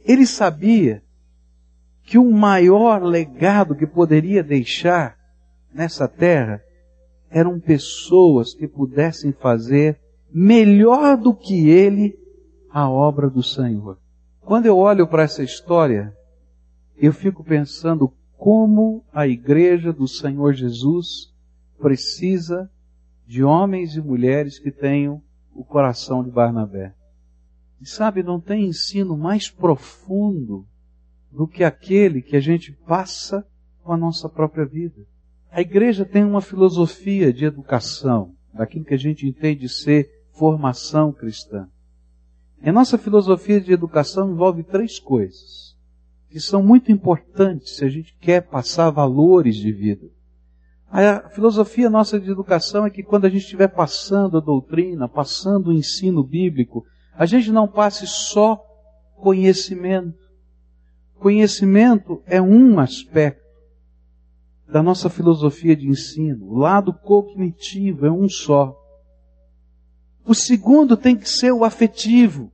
Ele 0.00 0.26
sabia 0.26 1.02
que 2.02 2.18
o 2.18 2.32
maior 2.32 3.02
legado 3.02 3.76
que 3.76 3.86
poderia 3.86 4.42
deixar 4.42 5.18
nessa 5.74 6.06
terra 6.08 6.62
eram 7.30 7.58
pessoas 7.58 8.54
que 8.54 8.68
pudessem 8.68 9.32
fazer 9.32 9.98
melhor 10.32 11.16
do 11.16 11.34
que 11.34 11.68
ele 11.68 12.18
a 12.70 12.88
obra 12.88 13.28
do 13.28 13.42
Senhor. 13.42 13.98
Quando 14.40 14.66
eu 14.66 14.76
olho 14.76 15.06
para 15.06 15.22
essa 15.22 15.42
história, 15.42 16.14
eu 16.96 17.12
fico 17.12 17.44
pensando 17.44 18.12
como 18.36 19.04
a 19.12 19.26
igreja 19.26 19.92
do 19.92 20.08
Senhor 20.08 20.52
Jesus 20.52 21.32
precisa 21.78 22.70
de 23.26 23.42
homens 23.42 23.94
e 23.94 24.00
mulheres 24.00 24.58
que 24.58 24.70
tenham 24.70 25.22
o 25.54 25.64
coração 25.64 26.24
de 26.24 26.30
Barnabé. 26.30 26.94
E 27.80 27.86
sabe, 27.86 28.22
não 28.22 28.40
tem 28.40 28.66
ensino 28.66 29.16
mais 29.16 29.50
profundo 29.50 30.66
do 31.30 31.46
que 31.46 31.64
aquele 31.64 32.20
que 32.20 32.36
a 32.36 32.40
gente 32.40 32.72
passa 32.86 33.46
com 33.82 33.92
a 33.92 33.96
nossa 33.96 34.28
própria 34.28 34.64
vida. 34.64 35.06
A 35.54 35.60
igreja 35.60 36.06
tem 36.06 36.24
uma 36.24 36.40
filosofia 36.40 37.30
de 37.30 37.44
educação, 37.44 38.34
daquilo 38.54 38.86
que 38.86 38.94
a 38.94 38.98
gente 38.98 39.28
entende 39.28 39.68
ser 39.68 40.08
formação 40.32 41.12
cristã. 41.12 41.68
E 42.62 42.70
a 42.70 42.72
nossa 42.72 42.96
filosofia 42.96 43.60
de 43.60 43.70
educação 43.70 44.30
envolve 44.30 44.62
três 44.62 44.98
coisas, 44.98 45.76
que 46.30 46.40
são 46.40 46.62
muito 46.62 46.90
importantes 46.90 47.76
se 47.76 47.84
a 47.84 47.88
gente 47.90 48.16
quer 48.18 48.40
passar 48.40 48.88
valores 48.88 49.56
de 49.56 49.70
vida. 49.70 50.08
A 50.90 51.28
filosofia 51.28 51.90
nossa 51.90 52.18
de 52.18 52.30
educação 52.30 52.86
é 52.86 52.90
que 52.90 53.02
quando 53.02 53.26
a 53.26 53.28
gente 53.28 53.42
estiver 53.42 53.68
passando 53.68 54.38
a 54.38 54.40
doutrina, 54.40 55.06
passando 55.06 55.68
o 55.68 55.72
ensino 55.74 56.24
bíblico, 56.24 56.82
a 57.14 57.26
gente 57.26 57.52
não 57.52 57.68
passe 57.68 58.06
só 58.06 58.58
conhecimento. 59.16 60.18
Conhecimento 61.18 62.22
é 62.24 62.40
um 62.40 62.78
aspecto 62.78 63.41
da 64.72 64.82
nossa 64.82 65.10
filosofia 65.10 65.76
de 65.76 65.86
ensino. 65.86 66.46
O 66.46 66.58
lado 66.58 66.94
cognitivo 66.94 68.06
é 68.06 68.10
um 68.10 68.28
só. 68.28 68.74
O 70.24 70.34
segundo 70.34 70.96
tem 70.96 71.14
que 71.14 71.28
ser 71.28 71.52
o 71.52 71.64
afetivo, 71.64 72.50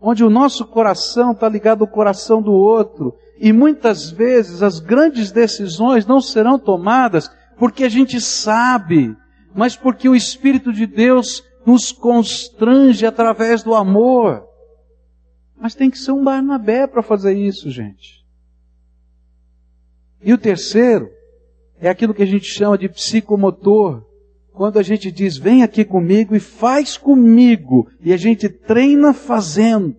onde 0.00 0.24
o 0.24 0.30
nosso 0.30 0.64
coração 0.64 1.32
está 1.32 1.46
ligado 1.48 1.82
ao 1.82 1.90
coração 1.90 2.40
do 2.40 2.52
outro. 2.52 3.14
E 3.38 3.52
muitas 3.52 4.10
vezes 4.10 4.62
as 4.62 4.80
grandes 4.80 5.30
decisões 5.30 6.06
não 6.06 6.20
serão 6.22 6.58
tomadas 6.58 7.30
porque 7.58 7.84
a 7.84 7.88
gente 7.88 8.18
sabe, 8.18 9.14
mas 9.54 9.76
porque 9.76 10.08
o 10.08 10.16
Espírito 10.16 10.72
de 10.72 10.86
Deus 10.86 11.44
nos 11.66 11.92
constrange 11.92 13.04
através 13.04 13.62
do 13.62 13.74
amor. 13.74 14.46
Mas 15.60 15.74
tem 15.74 15.90
que 15.90 15.98
ser 15.98 16.12
um 16.12 16.24
Barnabé 16.24 16.86
para 16.86 17.02
fazer 17.02 17.34
isso, 17.34 17.68
gente. 17.70 18.19
E 20.22 20.32
o 20.32 20.38
terceiro 20.38 21.10
é 21.78 21.88
aquilo 21.88 22.14
que 22.14 22.22
a 22.22 22.26
gente 22.26 22.46
chama 22.46 22.76
de 22.76 22.88
psicomotor. 22.88 24.04
Quando 24.52 24.78
a 24.78 24.82
gente 24.82 25.10
diz, 25.10 25.36
vem 25.36 25.62
aqui 25.62 25.84
comigo 25.84 26.34
e 26.34 26.40
faz 26.40 26.96
comigo, 26.96 27.90
e 28.00 28.12
a 28.12 28.16
gente 28.16 28.48
treina 28.48 29.14
fazendo. 29.14 29.96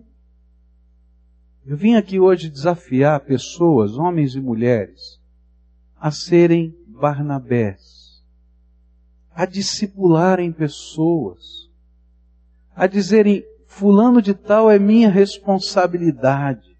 Eu 1.66 1.76
vim 1.76 1.94
aqui 1.94 2.20
hoje 2.20 2.48
desafiar 2.48 3.20
pessoas, 3.20 3.96
homens 3.96 4.34
e 4.34 4.40
mulheres, 4.40 5.20
a 5.98 6.10
serem 6.10 6.74
Barnabés 6.86 8.02
a 9.34 9.46
discipularem 9.46 10.52
pessoas, 10.52 11.70
a 12.74 12.86
dizerem: 12.86 13.44
Fulano 13.66 14.20
de 14.20 14.34
Tal 14.34 14.70
é 14.70 14.78
minha 14.78 15.10
responsabilidade. 15.10 16.71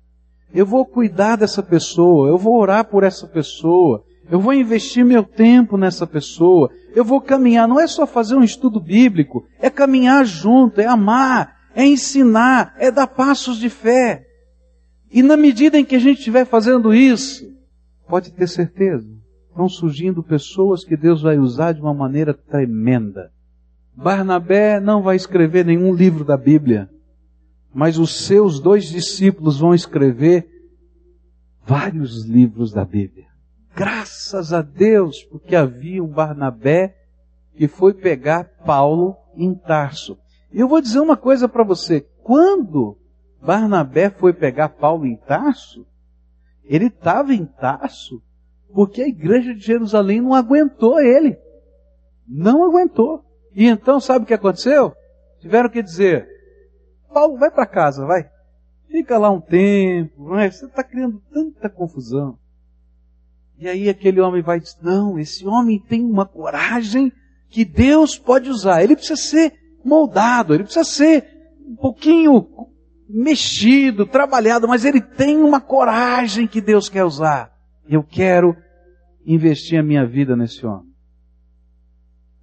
Eu 0.55 0.67
vou 0.67 0.85
cuidar 0.85 1.37
dessa 1.37 1.63
pessoa, 1.63 2.29
eu 2.29 2.37
vou 2.37 2.59
orar 2.59 2.85
por 2.85 3.05
essa 3.05 3.27
pessoa, 3.27 4.05
eu 4.31 4.39
vou 4.39 4.53
investir 4.53 5.05
meu 5.05 5.23
tempo 5.23 5.77
nessa 5.77 6.07
pessoa, 6.07 6.71
eu 6.95 7.05
vou 7.05 7.21
caminhar. 7.21 7.67
Não 7.67 7.81
é 7.81 7.87
só 7.87 8.07
fazer 8.07 8.35
um 8.35 8.45
estudo 8.45 8.81
bíblico, 8.81 9.47
é 9.59 9.71
caminhar 9.71 10.25
junto, 10.25 10.81
é 10.81 10.87
amar, 10.87 11.57
é 11.75 11.85
ensinar, 11.85 12.75
é 12.79 12.91
dar 12.91 13.07
passos 13.07 13.59
de 13.59 13.69
fé. 13.69 14.25
E 15.11 15.23
na 15.23 15.37
medida 15.37 15.79
em 15.79 15.85
que 15.85 15.97
a 15.97 16.01
gente 16.01 16.19
estiver 16.19 16.45
fazendo 16.45 16.95
isso, 16.95 17.47
pode 18.09 18.31
ter 18.33 18.49
certeza, 18.49 19.07
Estão 19.53 19.69
surgindo 19.69 20.23
pessoas 20.23 20.83
que 20.83 20.97
Deus 20.97 21.21
vai 21.21 21.39
usar 21.39 21.73
de 21.73 21.81
uma 21.83 21.93
maneira 21.93 22.33
tremenda. 22.33 23.31
Barnabé 23.95 24.81
não 24.81 25.03
vai 25.03 25.15
escrever 25.15 25.63
nenhum 25.63 25.93
livro 25.93 26.25
da 26.25 26.39
Bíblia, 26.39 26.89
mas 27.75 27.99
os 27.99 28.27
seus 28.27 28.61
dois 28.61 28.87
discípulos 28.87 29.59
vão 29.59 29.75
escrever 29.75 30.49
vários 31.65 32.25
livros 32.25 32.73
da 32.73 32.85
Bíblia. 32.85 33.27
Graças 33.75 34.53
a 34.53 34.61
Deus, 34.61 35.23
porque 35.25 35.57
havia 35.57 36.03
um 36.03 36.09
Barnabé 36.09 36.97
que 37.57 37.67
foi 37.69 37.95
pegar 37.95 38.45
Paulo 38.65 39.17
em 39.35 39.55
Tarso. 39.55 40.19
E 40.53 40.61
eu 40.61 40.69
vou 40.69 40.81
dizer 40.81 41.01
uma 41.01 41.17
coisa 41.17 41.49
para 41.49 41.65
você: 41.65 42.07
quando 42.23 42.99
Barnabé 43.41 44.11
foi 44.11 44.33
pegar 44.33 44.71
Paulo 44.71 45.07
em 45.07 45.17
Tarso, 45.17 45.87
ele 46.65 46.87
estava 46.87 47.33
em 47.33 47.47
Tarso 47.47 48.23
porque 48.73 49.03
a 49.03 49.09
igreja 49.09 49.55
de 49.55 49.61
Jerusalém 49.61 50.21
não 50.21 50.35
aguentou 50.35 50.99
ele. 50.99 51.39
Não 52.27 52.65
aguentou. 52.65 53.25
E 53.55 53.67
então, 53.67 54.01
sabe 54.01 54.25
o 54.25 54.27
que 54.27 54.35
aconteceu? 54.35 54.95
Tiveram 55.41 55.69
que 55.69 55.83
dizer: 55.83 56.27
Paulo, 57.13 57.39
vai 57.39 57.51
para 57.51 57.67
casa, 57.67 58.07
vai. 58.07 58.29
Fica 58.89 59.19
lá 59.19 59.31
um 59.31 59.41
tempo, 59.41 60.25
vai. 60.25 60.51
você 60.51 60.67
está 60.67 60.83
criando 60.83 61.23
tanta 61.33 61.69
confusão. 61.69 62.39
E 63.59 63.69
aí 63.69 63.89
aquele 63.89 64.21
homem 64.21 64.43
vai 64.43 64.59
dizer: 64.59 64.79
Não, 64.83 65.19
esse 65.19 65.47
homem 65.47 65.79
tem 65.79 66.05
uma 66.05 66.27
coragem 66.27 67.13
que 67.49 67.65
Deus 67.65 68.19
pode 68.19 68.51
usar. 68.51 68.83
Ele 68.83 68.97
precisa 68.97 69.21
ser 69.21 69.53
moldado, 69.85 70.55
ele 70.55 70.65
precisa 70.65 70.85
ser 70.85 71.27
um 71.67 71.77
pouquinho 71.77 72.49
mexido, 73.09 74.07
trabalhado, 74.07 74.67
mas 74.67 74.85
ele 74.85 75.01
tem 75.01 75.39
uma 75.39 75.61
coragem 75.61 76.47
que 76.47 76.61
Deus 76.61 76.89
quer 76.89 77.05
usar. 77.05 77.53
Eu 77.89 78.03
quero 78.03 78.57
investir 79.25 79.79
a 79.79 79.83
minha 79.83 80.07
vida 80.07 80.35
nesse 80.35 80.67
homem. 80.67 80.91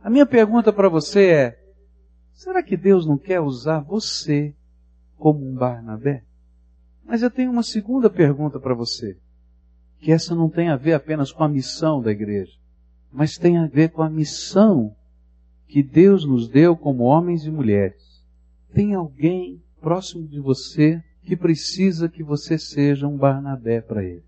A 0.02 0.10
minha 0.10 0.26
pergunta 0.26 0.72
para 0.72 0.90
você 0.90 1.28
é: 1.28 1.60
será 2.32 2.64
que 2.64 2.78
Deus 2.78 3.06
não 3.06 3.18
quer 3.18 3.42
usar 3.42 3.80
você 3.80 4.56
como 5.20 5.46
um 5.46 5.54
Barnabé? 5.54 6.24
Mas 7.06 7.22
eu 7.22 7.30
tenho 7.30 7.52
uma 7.52 7.62
segunda 7.62 8.10
pergunta 8.10 8.60
para 8.60 8.74
você, 8.74 9.18
que 10.00 10.12
essa 10.12 10.34
não 10.34 10.50
tem 10.50 10.70
a 10.70 10.78
ver 10.78 10.94
apenas 10.94 11.32
com 11.32 11.44
a 11.44 11.50
missão 11.50 12.02
da 12.02 12.12
igreja, 12.12 12.54
mas 13.12 13.38
tem 13.38 13.58
a 13.58 13.68
ver 13.68 13.90
com 13.90 14.02
a 14.02 14.10
missão 14.10 14.96
que 15.68 15.84
Deus 15.84 16.26
nos 16.26 16.48
deu 16.48 16.76
como 16.76 17.04
homens 17.04 17.46
e 17.46 17.52
mulheres. 17.52 18.26
Tem 18.74 18.94
alguém 18.94 19.62
próximo 19.82 20.28
de 20.28 20.40
você 20.40 21.04
que 21.24 21.36
precisa 21.36 22.10
que 22.10 22.24
você 22.24 22.58
seja 22.58 23.08
um 23.08 23.18
Barnabé 23.18 23.82
para 23.82 24.04
ele. 24.04 24.24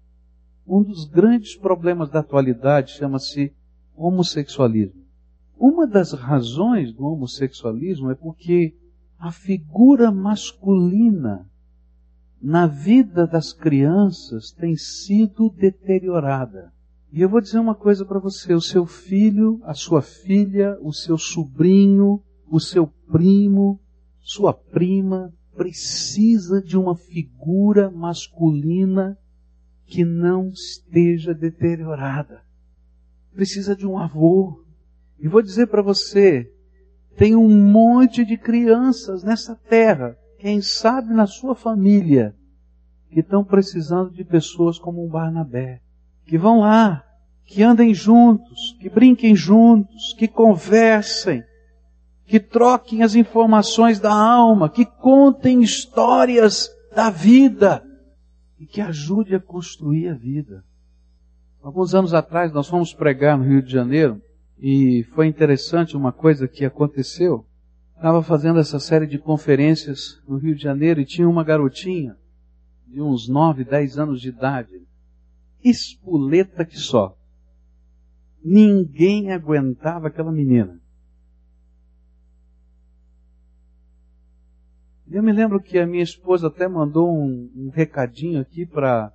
Um 0.67 0.83
dos 0.83 1.05
grandes 1.05 1.55
problemas 1.55 2.09
da 2.09 2.19
atualidade 2.19 2.91
chama-se 2.91 3.53
homossexualismo. 3.95 5.01
Uma 5.57 5.87
das 5.87 6.11
razões 6.13 6.91
do 6.93 7.05
homossexualismo 7.05 8.11
é 8.11 8.15
porque 8.15 8.75
a 9.21 9.31
figura 9.31 10.11
masculina 10.11 11.47
na 12.41 12.65
vida 12.65 13.27
das 13.27 13.53
crianças 13.53 14.51
tem 14.51 14.75
sido 14.75 15.47
deteriorada. 15.51 16.73
E 17.13 17.21
eu 17.21 17.29
vou 17.29 17.39
dizer 17.39 17.59
uma 17.59 17.75
coisa 17.75 18.03
para 18.03 18.17
você: 18.17 18.51
o 18.55 18.59
seu 18.59 18.83
filho, 18.87 19.61
a 19.63 19.75
sua 19.75 20.01
filha, 20.01 20.75
o 20.81 20.91
seu 20.91 21.19
sobrinho, 21.19 22.23
o 22.49 22.59
seu 22.59 22.87
primo, 22.87 23.79
sua 24.21 24.55
prima, 24.55 25.31
precisa 25.55 26.59
de 26.59 26.75
uma 26.75 26.95
figura 26.95 27.91
masculina 27.91 29.15
que 29.85 30.03
não 30.03 30.49
esteja 30.49 31.31
deteriorada. 31.31 32.41
Precisa 33.35 33.75
de 33.75 33.85
um 33.85 33.99
avô. 33.99 34.65
E 35.19 35.27
vou 35.27 35.43
dizer 35.43 35.67
para 35.67 35.83
você, 35.83 36.51
tem 37.15 37.35
um 37.35 37.49
monte 37.49 38.25
de 38.25 38.37
crianças 38.37 39.23
nessa 39.23 39.55
terra, 39.55 40.17
quem 40.39 40.61
sabe 40.61 41.13
na 41.13 41.27
sua 41.27 41.55
família, 41.55 42.35
que 43.09 43.19
estão 43.19 43.43
precisando 43.43 44.11
de 44.11 44.23
pessoas 44.23 44.79
como 44.79 45.05
um 45.05 45.09
Barnabé, 45.09 45.81
que 46.25 46.37
vão 46.37 46.61
lá, 46.61 47.03
que 47.45 47.61
andem 47.61 47.93
juntos, 47.93 48.75
que 48.79 48.89
brinquem 48.89 49.35
juntos, 49.35 50.13
que 50.17 50.27
conversem, 50.27 51.43
que 52.25 52.39
troquem 52.39 53.03
as 53.03 53.13
informações 53.13 53.99
da 53.99 54.13
alma, 54.13 54.69
que 54.69 54.85
contem 54.85 55.61
histórias 55.61 56.69
da 56.95 57.09
vida 57.09 57.83
e 58.57 58.65
que 58.65 58.79
ajude 58.79 59.35
a 59.35 59.39
construir 59.39 60.07
a 60.07 60.13
vida. 60.13 60.63
Alguns 61.61 61.93
anos 61.93 62.13
atrás 62.13 62.51
nós 62.53 62.67
fomos 62.67 62.93
pregar 62.93 63.37
no 63.37 63.43
Rio 63.43 63.61
de 63.61 63.71
Janeiro 63.71 64.21
e 64.61 65.03
foi 65.15 65.25
interessante 65.25 65.97
uma 65.97 66.11
coisa 66.11 66.47
que 66.47 66.63
aconteceu. 66.63 67.43
Estava 67.95 68.21
fazendo 68.21 68.59
essa 68.59 68.79
série 68.79 69.07
de 69.07 69.17
conferências 69.17 70.21
no 70.27 70.37
Rio 70.37 70.55
de 70.55 70.61
Janeiro 70.61 71.01
e 71.01 71.05
tinha 71.05 71.27
uma 71.27 71.43
garotinha 71.43 72.15
de 72.85 73.01
uns 73.01 73.27
9, 73.27 73.63
10 73.63 73.97
anos 73.97 74.21
de 74.21 74.29
idade, 74.29 74.85
espoleta 75.63 76.63
que 76.63 76.77
só. 76.77 77.17
Ninguém 78.43 79.31
aguentava 79.31 80.07
aquela 80.07 80.31
menina. 80.31 80.79
Eu 85.09 85.23
me 85.23 85.31
lembro 85.31 85.59
que 85.59 85.77
a 85.79 85.87
minha 85.87 86.03
esposa 86.03 86.47
até 86.47 86.67
mandou 86.67 87.11
um, 87.11 87.51
um 87.55 87.69
recadinho 87.69 88.39
aqui 88.39 88.65
para 88.65 89.11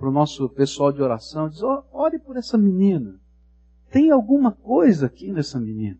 o 0.00 0.10
nosso 0.10 0.48
pessoal 0.48 0.92
de 0.92 1.00
oração. 1.00 1.48
Diz, 1.48 1.62
oh, 1.62 1.84
ore 1.92 2.18
por 2.18 2.36
essa 2.36 2.58
menina. 2.58 3.18
Tem 3.90 4.10
alguma 4.10 4.52
coisa 4.52 5.06
aqui 5.06 5.32
nessa 5.32 5.58
menina. 5.58 5.98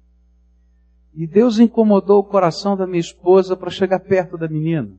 E 1.15 1.27
Deus 1.27 1.59
incomodou 1.59 2.21
o 2.21 2.25
coração 2.25 2.77
da 2.77 2.87
minha 2.87 3.01
esposa 3.01 3.57
para 3.57 3.71
chegar 3.71 4.01
perto 4.01 4.37
da 4.37 4.49
menina. 4.49 4.93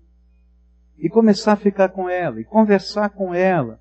E 0.98 1.08
começar 1.10 1.54
a 1.54 1.58
ficar 1.58 1.90
com 1.90 2.10
ela, 2.10 2.42
e 2.42 2.44
conversar 2.44 3.10
com 3.12 3.34
ela. 3.34 3.80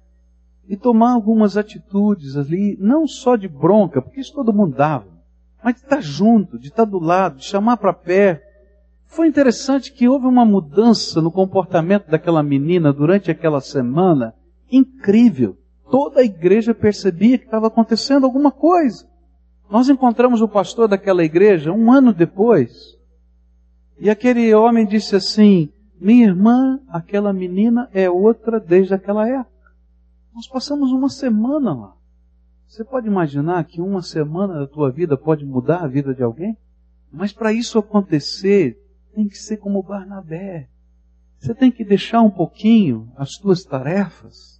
E 0.68 0.76
tomar 0.76 1.12
algumas 1.12 1.56
atitudes 1.56 2.36
ali, 2.36 2.76
não 2.78 3.06
só 3.06 3.34
de 3.34 3.48
bronca, 3.48 4.02
porque 4.02 4.20
isso 4.20 4.34
todo 4.34 4.52
mundo 4.52 4.76
dava, 4.76 5.08
mas 5.64 5.74
de 5.74 5.80
estar 5.80 6.00
junto, 6.00 6.58
de 6.58 6.68
estar 6.68 6.84
do 6.84 6.98
lado, 6.98 7.38
de 7.38 7.44
chamar 7.44 7.78
para 7.78 7.92
perto 7.92 8.48
foi 9.08 9.26
interessante 9.26 9.90
que 9.90 10.06
houve 10.06 10.26
uma 10.26 10.44
mudança 10.44 11.20
no 11.20 11.32
comportamento 11.32 12.08
daquela 12.10 12.42
menina 12.42 12.92
durante 12.92 13.30
aquela 13.30 13.60
semana 13.60 14.34
incrível. 14.70 15.56
Toda 15.90 16.20
a 16.20 16.24
igreja 16.24 16.74
percebia 16.74 17.38
que 17.38 17.44
estava 17.44 17.68
acontecendo 17.68 18.24
alguma 18.24 18.50
coisa. 18.50 19.08
Nós 19.70 19.88
encontramos 19.88 20.40
o 20.40 20.48
pastor 20.48 20.88
daquela 20.88 21.24
igreja 21.24 21.72
um 21.72 21.92
ano 21.92 22.12
depois. 22.12 22.96
E 23.98 24.08
aquele 24.08 24.54
homem 24.54 24.86
disse 24.86 25.16
assim: 25.16 25.70
Minha 26.00 26.26
irmã, 26.26 26.80
aquela 26.88 27.32
menina 27.32 27.88
é 27.92 28.08
outra 28.08 28.60
desde 28.60 28.94
aquela 28.94 29.28
época. 29.28 29.72
Nós 30.34 30.46
passamos 30.46 30.92
uma 30.92 31.08
semana 31.08 31.74
lá. 31.74 31.94
Você 32.66 32.84
pode 32.84 33.06
imaginar 33.06 33.64
que 33.64 33.80
uma 33.80 34.02
semana 34.02 34.60
da 34.60 34.66
tua 34.66 34.90
vida 34.90 35.16
pode 35.16 35.44
mudar 35.44 35.78
a 35.78 35.88
vida 35.88 36.14
de 36.14 36.22
alguém? 36.22 36.56
Mas 37.10 37.32
para 37.32 37.52
isso 37.52 37.78
acontecer, 37.78 38.78
tem 39.14 39.26
que 39.26 39.38
ser 39.38 39.56
como 39.56 39.82
Barnabé. 39.82 40.68
Você 41.38 41.54
tem 41.54 41.70
que 41.70 41.84
deixar 41.84 42.20
um 42.20 42.30
pouquinho 42.30 43.10
as 43.16 43.36
tuas 43.36 43.64
tarefas. 43.64 44.57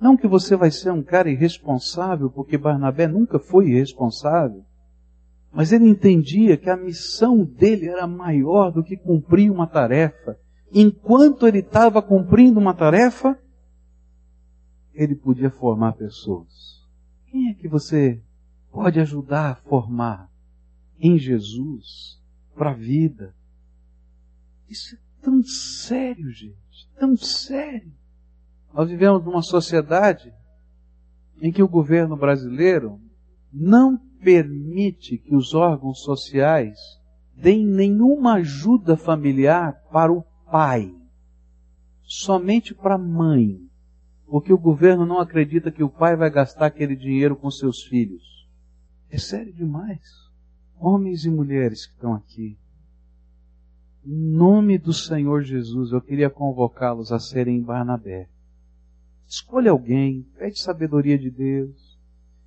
Não 0.00 0.16
que 0.16 0.26
você 0.26 0.56
vai 0.56 0.70
ser 0.70 0.90
um 0.90 1.02
cara 1.02 1.30
irresponsável, 1.30 2.30
porque 2.30 2.56
Barnabé 2.56 3.06
nunca 3.06 3.38
foi 3.38 3.68
irresponsável. 3.68 4.64
Mas 5.52 5.72
ele 5.72 5.86
entendia 5.88 6.56
que 6.56 6.70
a 6.70 6.76
missão 6.76 7.44
dele 7.44 7.86
era 7.86 8.06
maior 8.06 8.70
do 8.70 8.82
que 8.82 8.96
cumprir 8.96 9.50
uma 9.50 9.66
tarefa. 9.66 10.38
Enquanto 10.72 11.46
ele 11.46 11.58
estava 11.58 12.00
cumprindo 12.00 12.58
uma 12.58 12.72
tarefa, 12.72 13.38
ele 14.94 15.14
podia 15.14 15.50
formar 15.50 15.92
pessoas. 15.92 16.82
Quem 17.26 17.50
é 17.50 17.54
que 17.54 17.68
você 17.68 18.22
pode 18.72 18.98
ajudar 19.00 19.50
a 19.50 19.54
formar 19.56 20.30
em 20.98 21.18
Jesus 21.18 22.18
para 22.54 22.70
a 22.70 22.74
vida? 22.74 23.34
Isso 24.68 24.94
é 24.94 24.98
tão 25.20 25.42
sério, 25.42 26.30
gente, 26.30 26.88
tão 26.98 27.16
sério. 27.16 27.99
Nós 28.72 28.88
vivemos 28.88 29.24
numa 29.24 29.42
sociedade 29.42 30.32
em 31.40 31.50
que 31.50 31.62
o 31.62 31.68
governo 31.68 32.16
brasileiro 32.16 33.00
não 33.52 33.98
permite 34.22 35.18
que 35.18 35.34
os 35.34 35.54
órgãos 35.54 36.02
sociais 36.02 36.78
deem 37.34 37.66
nenhuma 37.66 38.34
ajuda 38.34 38.96
familiar 38.96 39.72
para 39.90 40.12
o 40.12 40.22
pai, 40.50 40.94
somente 42.02 42.74
para 42.74 42.96
a 42.96 42.98
mãe, 42.98 43.58
porque 44.26 44.52
o 44.52 44.58
governo 44.58 45.06
não 45.06 45.18
acredita 45.18 45.72
que 45.72 45.82
o 45.82 45.88
pai 45.88 46.14
vai 46.14 46.30
gastar 46.30 46.66
aquele 46.66 46.94
dinheiro 46.94 47.34
com 47.34 47.50
seus 47.50 47.82
filhos. 47.82 48.22
É 49.10 49.18
sério 49.18 49.52
demais. 49.52 50.00
Homens 50.78 51.24
e 51.24 51.30
mulheres 51.30 51.86
que 51.86 51.94
estão 51.94 52.14
aqui, 52.14 52.56
em 54.04 54.14
nome 54.14 54.78
do 54.78 54.94
Senhor 54.94 55.42
Jesus, 55.42 55.92
eu 55.92 56.00
queria 56.00 56.30
convocá-los 56.30 57.12
a 57.12 57.18
serem 57.18 57.60
Barnabé. 57.60 58.28
Escolha 59.30 59.70
alguém, 59.70 60.26
pede 60.36 60.60
sabedoria 60.60 61.16
de 61.16 61.30
Deus, 61.30 61.96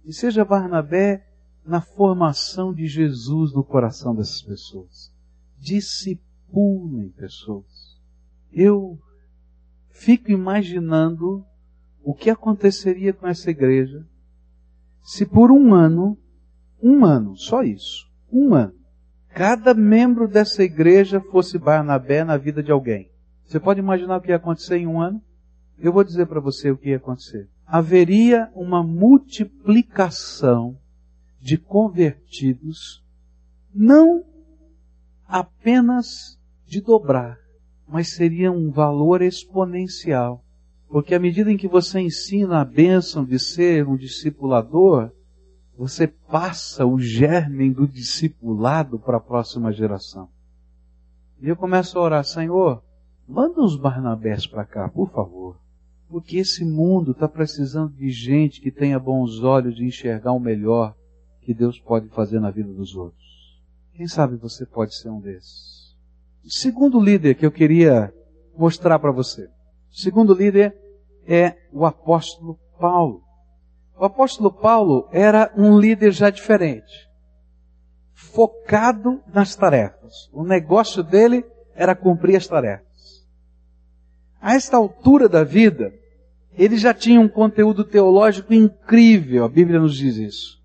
e 0.03 0.11
seja 0.11 0.43
Barnabé 0.43 1.25
na 1.65 1.79
formação 1.79 2.73
de 2.73 2.87
Jesus 2.87 3.53
no 3.53 3.63
coração 3.63 4.13
dessas 4.13 4.41
pessoas. 4.41 5.09
Discipulem 5.57 7.07
pessoas. 7.11 7.97
Eu 8.51 8.99
fico 9.91 10.29
imaginando 10.29 11.45
o 12.03 12.13
que 12.13 12.29
aconteceria 12.29 13.13
com 13.13 13.29
essa 13.29 13.49
igreja 13.49 14.05
se 15.01 15.25
por 15.25 15.51
um 15.51 15.73
ano, 15.73 16.17
um 16.81 17.05
ano, 17.05 17.37
só 17.37 17.63
isso, 17.63 18.11
um 18.29 18.53
ano, 18.53 18.75
cada 19.29 19.73
membro 19.73 20.27
dessa 20.27 20.61
igreja 20.61 21.21
fosse 21.21 21.57
Barnabé 21.57 22.25
na 22.25 22.35
vida 22.35 22.61
de 22.61 22.73
alguém. 22.73 23.09
Você 23.45 23.57
pode 23.57 23.79
imaginar 23.79 24.17
o 24.17 24.21
que 24.21 24.31
ia 24.31 24.35
acontecer 24.35 24.75
em 24.75 24.87
um 24.87 24.99
ano? 24.99 25.23
Eu 25.77 25.91
vou 25.91 26.03
dizer 26.03 26.27
para 26.27 26.39
você 26.39 26.71
o 26.71 26.77
que 26.77 26.89
ia 26.89 26.97
acontecer. 26.97 27.49
Haveria 27.65 28.51
uma 28.55 28.83
multiplicação 28.83 30.77
de 31.39 31.57
convertidos, 31.57 33.03
não 33.73 34.23
apenas 35.27 36.39
de 36.65 36.79
dobrar, 36.79 37.37
mas 37.87 38.13
seria 38.15 38.51
um 38.51 38.71
valor 38.71 39.21
exponencial. 39.21 40.43
Porque 40.87 41.15
à 41.15 41.19
medida 41.19 41.51
em 41.51 41.57
que 41.57 41.67
você 41.67 41.99
ensina 41.99 42.61
a 42.61 42.65
bênção 42.65 43.25
de 43.25 43.39
ser 43.39 43.87
um 43.87 43.97
discipulador, 43.97 45.11
você 45.77 46.07
passa 46.07 46.85
o 46.85 46.99
germe 46.99 47.71
do 47.71 47.87
discipulado 47.87 48.99
para 48.99 49.17
a 49.17 49.21
próxima 49.21 49.73
geração. 49.73 50.29
E 51.41 51.49
eu 51.49 51.55
começo 51.55 51.97
a 51.97 52.01
orar, 52.01 52.23
Senhor, 52.23 52.81
manda 53.27 53.59
uns 53.59 53.75
Barnabés 53.75 54.45
para 54.45 54.63
cá, 54.63 54.87
por 54.87 55.09
favor. 55.09 55.57
Porque 56.13 56.37
esse 56.37 56.63
mundo 56.63 57.09
está 57.09 57.27
precisando 57.27 57.91
de 57.95 58.11
gente 58.11 58.61
que 58.61 58.69
tenha 58.69 58.99
bons 58.99 59.41
olhos 59.41 59.75
de 59.75 59.83
enxergar 59.83 60.31
o 60.31 60.39
melhor 60.39 60.95
que 61.41 61.55
Deus 61.55 61.79
pode 61.79 62.07
fazer 62.09 62.39
na 62.39 62.51
vida 62.51 62.71
dos 62.71 62.95
outros. 62.95 63.59
Quem 63.95 64.07
sabe 64.07 64.35
você 64.35 64.63
pode 64.63 64.95
ser 64.95 65.09
um 65.09 65.19
desses. 65.19 65.97
O 66.45 66.51
segundo 66.51 66.99
líder 66.99 67.33
que 67.33 67.43
eu 67.43 67.51
queria 67.51 68.13
mostrar 68.55 68.99
para 68.99 69.11
você. 69.11 69.45
O 69.89 69.95
segundo 69.95 70.35
líder 70.35 70.77
é 71.25 71.57
o 71.71 71.83
apóstolo 71.83 72.59
Paulo. 72.79 73.23
O 73.97 74.05
apóstolo 74.05 74.53
Paulo 74.53 75.09
era 75.11 75.51
um 75.57 75.79
líder 75.79 76.11
já 76.11 76.29
diferente, 76.29 77.09
focado 78.13 79.19
nas 79.33 79.55
tarefas. 79.55 80.29
O 80.31 80.43
negócio 80.43 81.01
dele 81.01 81.43
era 81.73 81.95
cumprir 81.95 82.35
as 82.35 82.45
tarefas. 82.45 83.27
A 84.39 84.53
esta 84.53 84.77
altura 84.77 85.27
da 85.27 85.43
vida, 85.43 85.91
ele 86.57 86.77
já 86.77 86.93
tinha 86.93 87.19
um 87.19 87.27
conteúdo 87.27 87.83
teológico 87.83 88.53
incrível, 88.53 89.45
a 89.45 89.49
Bíblia 89.49 89.79
nos 89.79 89.95
diz 89.95 90.17
isso. 90.17 90.61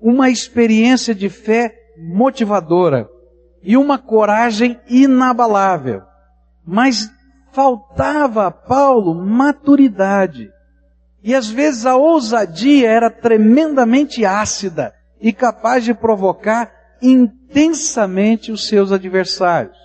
Uma 0.00 0.30
experiência 0.30 1.14
de 1.14 1.28
fé 1.28 1.74
motivadora 1.96 3.08
e 3.62 3.76
uma 3.76 3.98
coragem 3.98 4.78
inabalável. 4.88 6.02
Mas 6.66 7.10
faltava 7.52 8.46
a 8.46 8.50
Paulo 8.50 9.14
maturidade. 9.14 10.50
E 11.22 11.34
às 11.34 11.48
vezes 11.48 11.86
a 11.86 11.96
ousadia 11.96 12.90
era 12.90 13.10
tremendamente 13.10 14.26
ácida 14.26 14.92
e 15.20 15.32
capaz 15.32 15.84
de 15.84 15.94
provocar 15.94 16.70
intensamente 17.00 18.52
os 18.52 18.68
seus 18.68 18.92
adversários. 18.92 19.76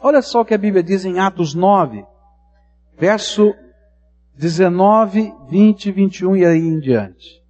Olha 0.00 0.22
só 0.22 0.40
o 0.40 0.44
que 0.44 0.54
a 0.54 0.58
Bíblia 0.58 0.82
diz 0.82 1.04
em 1.04 1.18
Atos 1.18 1.54
9, 1.54 2.04
verso 2.98 3.54
19, 4.38 5.32
20, 5.48 5.90
21 5.90 6.36
e 6.36 6.44
aí 6.44 6.58
em 6.58 6.78
diante. 6.78 7.42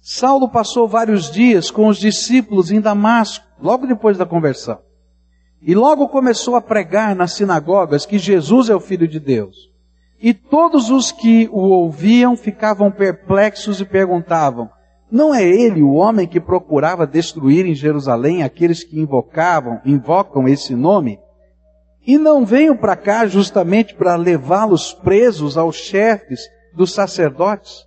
Saulo 0.00 0.48
passou 0.48 0.86
vários 0.86 1.30
dias 1.30 1.70
com 1.70 1.88
os 1.88 1.98
discípulos 1.98 2.70
em 2.70 2.80
Damasco, 2.80 3.44
logo 3.60 3.86
depois 3.86 4.16
da 4.16 4.24
conversão. 4.24 4.78
E 5.60 5.74
logo 5.74 6.08
começou 6.08 6.54
a 6.54 6.60
pregar 6.60 7.14
nas 7.14 7.34
sinagogas 7.34 8.06
que 8.06 8.18
Jesus 8.18 8.68
é 8.68 8.74
o 8.74 8.80
Filho 8.80 9.06
de 9.06 9.18
Deus. 9.18 9.70
E 10.20 10.32
todos 10.32 10.90
os 10.90 11.10
que 11.10 11.48
o 11.52 11.60
ouviam 11.60 12.36
ficavam 12.36 12.90
perplexos 12.90 13.80
e 13.80 13.84
perguntavam: 13.84 14.70
Não 15.10 15.34
é 15.34 15.44
ele 15.44 15.82
o 15.82 15.94
homem 15.94 16.28
que 16.28 16.40
procurava 16.40 17.06
destruir 17.06 17.66
em 17.66 17.74
Jerusalém 17.74 18.44
aqueles 18.44 18.84
que 18.84 18.98
invocavam, 18.98 19.80
invocam 19.84 20.46
esse 20.48 20.74
nome? 20.74 21.18
E 22.04 22.18
não 22.18 22.44
venho 22.44 22.76
para 22.76 22.96
cá 22.96 23.26
justamente 23.26 23.94
para 23.94 24.16
levá-los 24.16 24.92
presos 24.92 25.56
aos 25.56 25.76
chefes 25.76 26.40
dos 26.74 26.92
sacerdotes? 26.92 27.86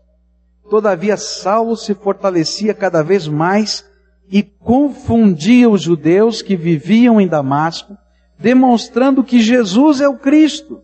Todavia 0.69 1.17
Saulo 1.17 1.75
se 1.75 1.93
fortalecia 1.93 2.73
cada 2.73 3.03
vez 3.03 3.27
mais 3.27 3.85
e 4.29 4.41
confundia 4.41 5.69
os 5.69 5.81
judeus 5.81 6.41
que 6.41 6.55
viviam 6.55 7.19
em 7.19 7.27
Damasco, 7.27 7.95
demonstrando 8.39 9.23
que 9.23 9.39
Jesus 9.39 10.01
é 10.01 10.07
o 10.07 10.17
Cristo. 10.17 10.81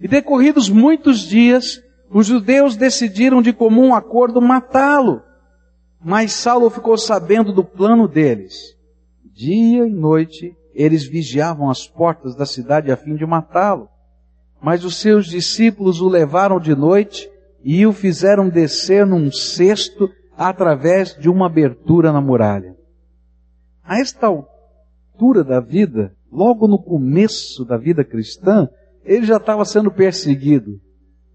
E 0.00 0.08
decorridos 0.08 0.68
muitos 0.68 1.20
dias, 1.20 1.80
os 2.10 2.26
judeus 2.26 2.76
decidiram 2.76 3.40
de 3.40 3.52
comum 3.52 3.94
acordo 3.94 4.40
matá-lo. 4.42 5.22
Mas 6.04 6.32
Saulo 6.32 6.68
ficou 6.68 6.98
sabendo 6.98 7.52
do 7.52 7.62
plano 7.64 8.08
deles. 8.08 8.76
Dia 9.32 9.86
e 9.86 9.90
noite 9.90 10.56
eles 10.74 11.04
vigiavam 11.04 11.70
as 11.70 11.86
portas 11.86 12.34
da 12.34 12.46
cidade 12.46 12.90
a 12.90 12.96
fim 12.96 13.14
de 13.14 13.26
matá-lo. 13.26 13.88
Mas 14.60 14.84
os 14.84 14.96
seus 14.96 15.26
discípulos 15.26 16.00
o 16.00 16.08
levaram 16.08 16.60
de 16.60 16.74
noite 16.74 17.28
e 17.64 17.86
o 17.86 17.92
fizeram 17.92 18.48
descer 18.48 19.06
num 19.06 19.30
cesto 19.30 20.08
através 20.36 21.16
de 21.16 21.28
uma 21.28 21.46
abertura 21.46 22.12
na 22.12 22.20
muralha. 22.20 22.76
A 23.84 23.98
esta 23.98 24.26
altura 24.26 25.44
da 25.44 25.60
vida, 25.60 26.14
logo 26.30 26.66
no 26.66 26.78
começo 26.78 27.64
da 27.64 27.76
vida 27.76 28.04
cristã, 28.04 28.68
ele 29.04 29.26
já 29.26 29.36
estava 29.36 29.64
sendo 29.64 29.90
perseguido, 29.90 30.80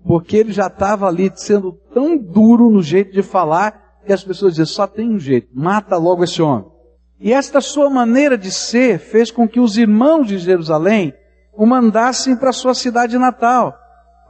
porque 0.04 0.38
ele 0.38 0.52
já 0.52 0.68
estava 0.68 1.08
ali 1.08 1.32
sendo 1.36 1.74
tão 1.94 2.18
duro 2.18 2.70
no 2.70 2.82
jeito 2.82 3.12
de 3.12 3.22
falar 3.22 4.02
que 4.06 4.14
as 4.14 4.24
pessoas 4.24 4.54
diziam, 4.54 4.66
só 4.66 4.88
tem 4.88 5.10
um 5.10 5.20
jeito, 5.20 5.50
mata 5.54 5.98
logo 5.98 6.24
esse 6.24 6.42
homem. 6.42 6.77
E 7.20 7.34
esta 7.34 7.60
sua 7.60 7.90
maneira 7.90 8.38
de 8.38 8.52
ser 8.52 9.00
fez 9.00 9.32
com 9.32 9.48
que 9.48 9.60
os 9.60 9.78
irmãos 9.78 10.28
de 10.28 10.38
Jerusalém 10.38 11.14
o 11.54 11.66
mandassem 11.66 12.36
para 12.36 12.52
sua 12.52 12.76
cidade 12.76 13.18
natal, 13.18 13.76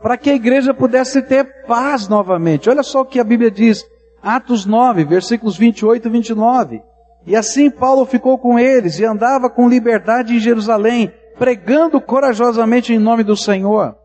para 0.02 0.16
que 0.18 0.30
a 0.30 0.36
igreja 0.36 0.74
pudesse 0.74 1.22
ter 1.22 1.66
paz 1.66 2.08
novamente. 2.08 2.70
Olha 2.70 2.84
só 2.84 3.02
o 3.02 3.06
que 3.06 3.20
a 3.20 3.24
Bíblia 3.24 3.52
diz, 3.52 3.84
Atos 4.24 4.66
9, 4.66 5.04
versículos 5.04 5.58
28 5.58 6.08
e 6.08 6.12
29. 6.12 6.82
E 7.26 7.36
assim 7.36 7.70
Paulo 7.70 8.06
ficou 8.06 8.38
com 8.38 8.58
eles 8.58 9.00
e 9.00 9.06
andava 9.06 9.50
com 9.50 9.68
liberdade 9.68 10.34
em 10.34 10.40
Jerusalém, 10.40 11.12
pregando 11.38 12.00
corajosamente 12.00 12.94
em 12.94 12.98
nome 12.98 13.24
do 13.24 13.36
Senhor. 13.36 13.98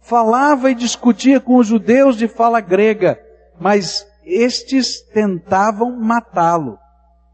Falava 0.00 0.70
e 0.70 0.74
discutia 0.74 1.38
com 1.38 1.56
os 1.56 1.66
judeus 1.66 2.16
de 2.16 2.26
fala 2.26 2.60
grega, 2.60 3.20
mas 3.60 4.06
estes 4.24 5.02
tentavam 5.12 5.94
matá-lo. 6.00 6.78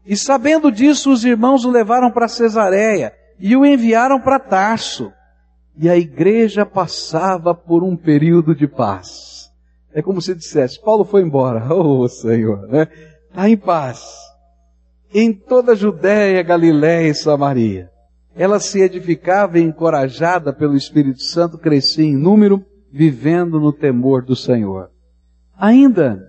E 0.07 0.15
sabendo 0.15 0.71
disso, 0.71 1.11
os 1.11 1.25
irmãos 1.25 1.65
o 1.65 1.69
levaram 1.69 2.09
para 2.09 2.29
Cesareia 2.29 3.11
e 3.37 3.57
o 3.57 3.65
enviaram 3.65 4.21
para 4.21 4.39
Tarso. 4.39 5.11
E 5.77 5.89
a 5.89 5.97
igreja 5.97 6.65
passava 6.65 7.53
por 7.53 7.83
um 7.83 7.95
período 7.95 8.55
de 8.55 8.67
paz. 8.67 9.51
É 9.93 10.01
como 10.01 10.21
se 10.21 10.33
dissesse, 10.33 10.81
Paulo 10.81 11.03
foi 11.03 11.23
embora, 11.23 11.67
oh 11.75 12.07
Senhor, 12.07 12.67
né? 12.69 12.87
Está 13.29 13.49
em 13.49 13.57
paz. 13.57 14.01
Em 15.13 15.33
toda 15.33 15.73
a 15.73 15.75
Judéia, 15.75 16.41
Galiléia 16.41 17.09
e 17.09 17.13
Samaria. 17.13 17.89
Ela 18.33 18.59
se 18.59 18.79
edificava 18.79 19.59
e 19.59 19.63
encorajada 19.63 20.53
pelo 20.53 20.75
Espírito 20.75 21.21
Santo, 21.21 21.57
crescia 21.57 22.05
em 22.05 22.15
número, 22.15 22.63
vivendo 22.91 23.59
no 23.59 23.73
temor 23.73 24.23
do 24.23 24.35
Senhor. 24.35 24.89
Ainda 25.57 26.21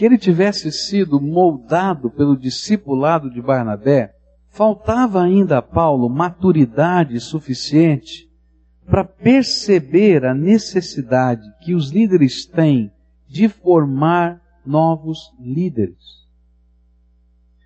que 0.00 0.06
ele 0.06 0.16
tivesse 0.16 0.72
sido 0.72 1.20
moldado 1.20 2.10
pelo 2.10 2.34
discipulado 2.34 3.30
de 3.30 3.38
Barnabé, 3.42 4.14
faltava 4.48 5.22
ainda 5.22 5.58
a 5.58 5.62
Paulo 5.62 6.08
maturidade 6.08 7.20
suficiente 7.20 8.26
para 8.86 9.04
perceber 9.04 10.24
a 10.24 10.32
necessidade 10.32 11.42
que 11.60 11.74
os 11.74 11.90
líderes 11.90 12.46
têm 12.46 12.90
de 13.28 13.46
formar 13.46 14.40
novos 14.64 15.18
líderes. 15.38 16.26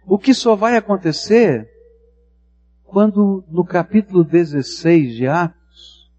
O 0.05 0.18
que 0.18 0.35
só 0.35 0.57
vai 0.57 0.77
acontecer 0.77 1.70
quando 2.83 3.44
no 3.49 3.64
capítulo 3.64 4.25
16 4.25 5.14
de 5.14 5.29
Atos, 5.29 6.11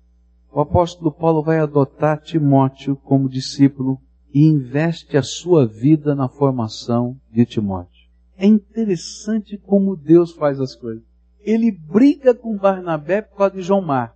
o 0.49 0.62
apóstolo 0.62 1.12
Paulo 1.12 1.43
vai 1.43 1.60
adotar 1.60 2.21
Timóteo 2.21 2.95
como 2.95 3.28
discípulo 3.28 3.99
e 4.36 4.45
investe 4.45 5.17
a 5.17 5.24
sua 5.24 5.65
vida 5.65 6.13
na 6.13 6.28
formação 6.28 7.19
de 7.32 7.43
Timóteo. 7.45 8.06
É 8.38 8.45
interessante 8.45 9.58
como 9.58 9.95
Deus 9.95 10.34
faz 10.34 10.60
as 10.60 10.76
coisas. 10.76 11.04
Ele 11.39 11.71
briga 11.71 12.36
com 12.36 12.58
Barnabé 12.58 13.21
por 13.21 13.38
causa 13.38 13.56
de 13.56 13.62
João 13.62 13.82
Marcos 13.82 14.15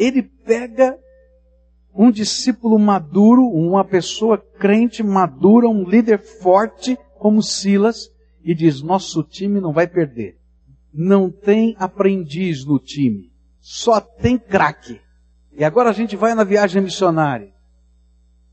ele 0.00 0.22
pega 0.22 0.98
um 1.94 2.10
discípulo 2.10 2.78
maduro, 2.78 3.46
uma 3.46 3.84
pessoa 3.84 4.38
crente 4.38 5.02
madura, 5.02 5.68
um 5.68 5.84
líder 5.84 6.18
forte 6.18 6.98
como 7.18 7.42
Silas 7.42 8.10
e 8.42 8.54
diz: 8.54 8.80
Nosso 8.80 9.22
time 9.22 9.60
não 9.60 9.74
vai 9.74 9.86
perder. 9.86 10.38
Não 10.92 11.30
tem 11.30 11.76
aprendiz 11.78 12.64
no 12.64 12.78
time, 12.78 13.30
só 13.60 14.00
tem 14.00 14.38
craque. 14.38 14.98
E 15.52 15.62
agora 15.62 15.90
a 15.90 15.92
gente 15.92 16.16
vai 16.16 16.34
na 16.34 16.44
viagem 16.44 16.82
missionária. 16.82 17.52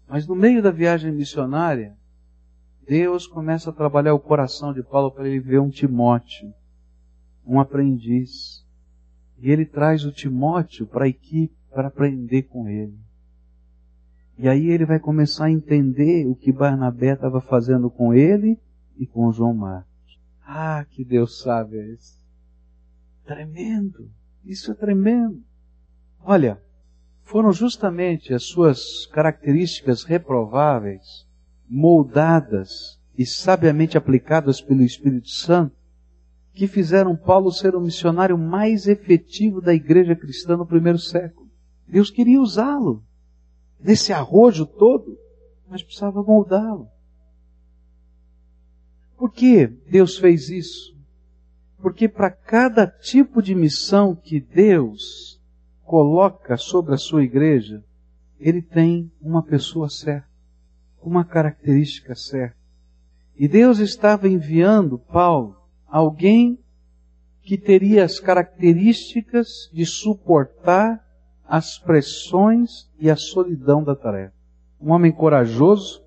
Mas 0.08 0.26
no 0.26 0.36
meio 0.36 0.62
da 0.62 0.72
viagem 0.72 1.12
missionária, 1.12 1.96
Deus 2.88 3.28
começa 3.28 3.70
a 3.70 3.74
trabalhar 3.74 4.14
o 4.14 4.20
coração 4.20 4.74
de 4.74 4.82
Paulo 4.82 5.12
para 5.12 5.28
ele 5.28 5.40
ver 5.40 5.60
um 5.60 5.70
Timóteo, 5.70 6.54
um 7.46 7.60
aprendiz, 7.60 8.66
e 9.38 9.52
ele 9.52 9.66
traz 9.66 10.06
o 10.06 10.12
Timóteo 10.12 10.88
para 10.88 11.06
a 11.06 11.10
equipe 11.10 11.56
para 11.70 11.90
aprender 11.90 12.44
com 12.44 12.68
ele. 12.68 12.98
E 14.38 14.48
aí 14.48 14.68
ele 14.68 14.86
vai 14.86 15.00
começar 15.00 15.46
a 15.46 15.52
entender 15.52 16.26
o 16.28 16.36
que 16.36 16.52
Barnabé 16.52 17.14
estava 17.14 17.42
fazendo 17.42 17.90
com 17.90 18.14
ele 18.14 18.58
e 18.96 19.06
com 19.06 19.32
João 19.32 19.54
Marcos. 19.54 20.20
Ah, 20.46 20.86
que 20.90 21.04
Deus 21.04 21.42
sabe 21.42 21.78
é 21.78 21.94
isso. 21.94 22.26
Tremendo. 23.26 24.10
Isso 24.46 24.72
é 24.72 24.76
tremendo. 24.76 25.44
Olha, 26.22 26.62
foram 27.28 27.52
justamente 27.52 28.34
as 28.34 28.44
suas 28.44 29.06
características 29.08 30.04
reprováveis, 30.04 31.28
moldadas 31.70 33.02
e 33.18 33.26
sabiamente 33.26 33.98
aplicadas 33.98 34.62
pelo 34.62 34.82
Espírito 34.82 35.30
Santo, 35.30 35.76
que 36.54 36.68
fizeram 36.68 37.18
Paulo 37.18 37.52
ser 37.52 37.76
o 37.76 37.82
missionário 37.82 38.38
mais 38.38 38.88
efetivo 38.88 39.60
da 39.60 39.74
igreja 39.74 40.16
cristã 40.16 40.56
no 40.56 40.66
primeiro 40.66 40.98
século. 40.98 41.50
Deus 41.86 42.10
queria 42.10 42.40
usá-lo 42.40 43.04
nesse 43.78 44.14
arrojo 44.14 44.66
todo, 44.66 45.20
mas 45.70 45.84
precisava 45.84 46.24
moldá-lo. 46.24 46.88
Por 49.18 49.34
que 49.34 49.68
Deus 49.68 50.18
fez 50.18 50.50
isso? 50.50 50.96
Porque 51.78 52.08
para 52.08 52.32
cada 52.32 52.88
tipo 52.88 53.42
de 53.42 53.54
missão 53.54 54.16
que 54.16 54.40
Deus 54.40 55.37
coloca 55.88 56.58
sobre 56.58 56.94
a 56.94 56.98
sua 56.98 57.24
igreja, 57.24 57.82
ele 58.38 58.62
tem 58.62 59.10
uma 59.22 59.42
pessoa 59.42 59.90
certa, 59.90 60.28
uma 61.02 61.24
característica 61.24 62.14
certa. 62.14 62.58
E 63.38 63.48
Deus 63.48 63.80
estava 63.80 64.28
enviando 64.28 65.00
Paulo 65.00 65.56
alguém 65.88 66.60
que 67.42 67.58
teria 67.58 68.04
as 68.04 68.20
características 68.20 69.70
de 69.72 69.86
suportar 69.86 71.02
as 71.48 71.80
pressões 71.80 72.92
e 73.00 73.10
a 73.10 73.16
solidão 73.16 73.82
da 73.82 73.96
tarefa. 73.96 74.34
Um 74.82 74.92
homem 74.92 75.14
corajoso, 75.14 76.04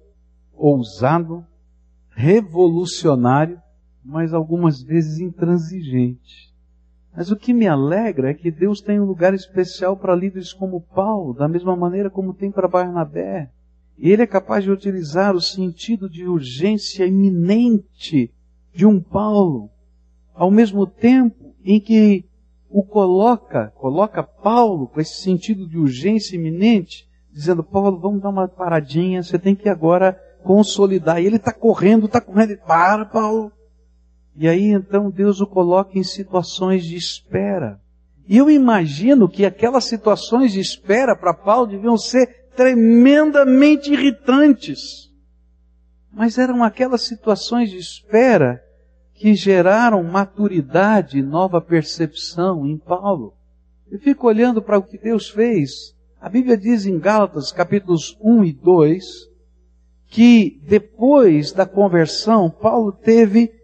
ousado, 0.53 1.47
revolucionário, 2.11 3.59
mas 4.05 4.35
algumas 4.35 4.83
vezes 4.83 5.19
intransigente. 5.21 6.50
Mas 7.15 7.31
o 7.31 7.37
que 7.37 7.53
me 7.53 7.67
alegra 7.67 8.31
é 8.31 8.35
que 8.35 8.51
Deus 8.51 8.81
tem 8.81 9.01
um 9.01 9.05
lugar 9.05 9.35
especial 9.35 9.97
para 9.97 10.15
líderes 10.15 10.53
como 10.53 10.81
Paulo, 10.81 11.35
da 11.35 11.49
mesma 11.49 11.75
maneira 11.75 12.09
como 12.09 12.35
tem 12.35 12.51
para 12.51 12.69
Barnabé. 12.69 13.51
E 13.99 14.11
ele 14.11 14.23
é 14.23 14.27
capaz 14.27 14.65
de 14.65 14.71
utilizar 14.71 15.35
o 15.35 15.41
sentido 15.41 16.09
de 16.09 16.27
urgência 16.27 17.05
iminente 17.05 18.33
de 18.73 18.87
um 18.87 19.01
Paulo, 19.01 19.69
ao 20.35 20.51
mesmo 20.51 20.87
tempo 20.87 21.55
em 21.65 21.81
que 21.81 22.25
o 22.71 22.85
coloca, 22.85 23.73
coloca 23.75 24.23
Paulo 24.23 24.87
com 24.87 25.01
esse 25.01 25.21
sentido 25.21 25.69
de 25.69 25.77
urgência 25.77 26.37
iminente, 26.37 27.09
dizendo, 27.33 27.65
Paulo, 27.65 27.99
vamos 27.99 28.23
dar 28.23 28.31
uma 28.31 28.49
paradinha, 28.49 29.23
você 29.23 29.39
tem 29.39 29.55
que 29.55 29.69
agora 29.69 30.19
consolidar. 30.45 31.21
E 31.21 31.27
ele 31.27 31.37
está 31.37 31.53
correndo, 31.53 32.07
está 32.07 32.21
correndo, 32.21 32.57
para, 32.59 33.05
Paulo. 33.05 33.53
E 34.37 34.49
aí 34.49 34.67
então 34.67 35.11
Deus 35.11 35.41
o 35.41 35.47
coloca 35.47 35.99
em 35.99 36.03
situações 36.03 36.85
de 36.85 36.97
espera. 36.97 37.81
E 38.29 38.37
eu 38.37 38.49
imagino 38.51 39.29
que 39.29 39.45
aquelas 39.45 39.85
situações 39.85 40.53
de 40.53 40.61
espera 40.61 41.17
para 41.17 41.35
Paulo 41.35 41.67
deviam 41.67 41.97
ser 41.97 42.49
tremendamente 42.55 43.93
irritantes. 43.93 45.11
Mas 46.13 46.39
eram 46.39 46.63
aquelas 46.63 47.03
situações 47.03 47.71
de 47.71 47.79
espera 47.79 48.63
que 49.15 49.35
geraram 49.35 50.03
maturidade 50.03 51.21
nova 51.23 51.61
percepção 51.61 52.67
em 52.67 52.79
Paulo. 52.79 53.35
Eu 53.91 53.99
fico 53.99 54.27
olhando 54.27 54.63
para 54.63 54.79
o 54.79 54.83
que 54.83 54.97
Deus 54.97 55.29
fez. 55.29 55.95
A 56.21 56.29
Bíblia 56.29 56.57
diz 56.57 56.87
em 56.87 56.99
Gálatas 56.99 57.51
capítulos 57.51 58.17
1 58.21 58.45
e 58.45 58.53
2 58.53 59.31
que 60.07 60.61
depois 60.65 61.53
da 61.53 61.65
conversão, 61.65 62.51
Paulo 62.51 62.93
teve 62.93 63.60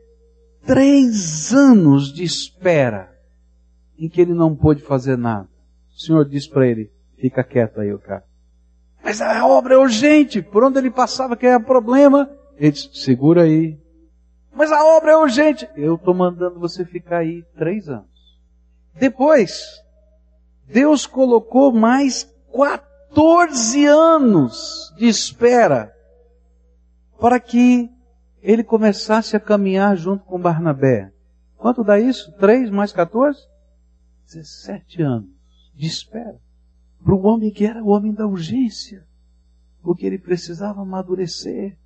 três 0.67 1.55
anos 1.55 2.13
de 2.13 2.25
espera 2.25 3.11
em 3.99 4.09
que 4.09 4.21
ele 4.21 4.35
não 4.35 4.55
pôde 4.55 4.83
fazer 4.83 5.17
nada. 5.17 5.49
O 5.95 5.99
Senhor 5.99 6.29
disse 6.29 6.51
para 6.51 6.67
ele, 6.67 6.91
fica 7.19 7.43
quieto 7.43 7.81
aí, 7.81 7.93
o 7.93 7.99
cara. 7.99 8.25
Mas 9.03 9.21
a 9.21 9.47
obra 9.47 9.75
é 9.75 9.79
urgente, 9.79 10.43
por 10.43 10.65
onde 10.65 10.79
ele 10.79 10.91
passava 10.91 11.37
que 11.37 11.47
era 11.47 11.61
problema, 11.61 12.29
ele 12.59 12.73
disse, 12.73 12.91
segura 12.95 13.43
aí, 13.43 13.79
mas 14.53 14.73
a 14.73 14.85
obra 14.85 15.13
é 15.13 15.17
urgente. 15.17 15.69
Eu 15.77 15.97
estou 15.97 16.15
mandando 16.15 16.59
você 16.59 16.85
ficar 16.85 17.19
aí 17.19 17.45
três 17.57 17.89
anos. 17.89 18.41
Depois, 18.99 19.83
Deus 20.67 21.07
colocou 21.07 21.73
mais 21.73 22.25
14 22.51 23.85
anos 23.87 24.93
de 24.97 25.07
espera 25.07 25.95
para 27.21 27.39
que 27.39 27.91
ele 28.43 28.63
começasse 28.63 29.37
a 29.37 29.41
caminhar 29.41 29.97
junto 29.97 30.25
com 30.25 30.41
Barnabé. 30.41 31.13
Quanto 31.57 31.83
dá 31.83 31.99
isso? 31.99 32.33
Três 32.39 32.71
mais 32.71 32.93
14? 32.93 33.39
17 34.27 35.03
anos 35.03 35.37
de 35.77 35.87
espera. 35.87 36.41
Para 37.05 37.15
o 37.15 37.23
homem 37.27 37.51
que 37.51 37.67
era 37.67 37.83
o 37.83 37.89
homem 37.89 38.13
da 38.13 38.27
urgência. 38.27 39.05
Porque 39.83 40.07
ele 40.07 40.19
precisava 40.19 40.81
amadurecer. 40.83 41.77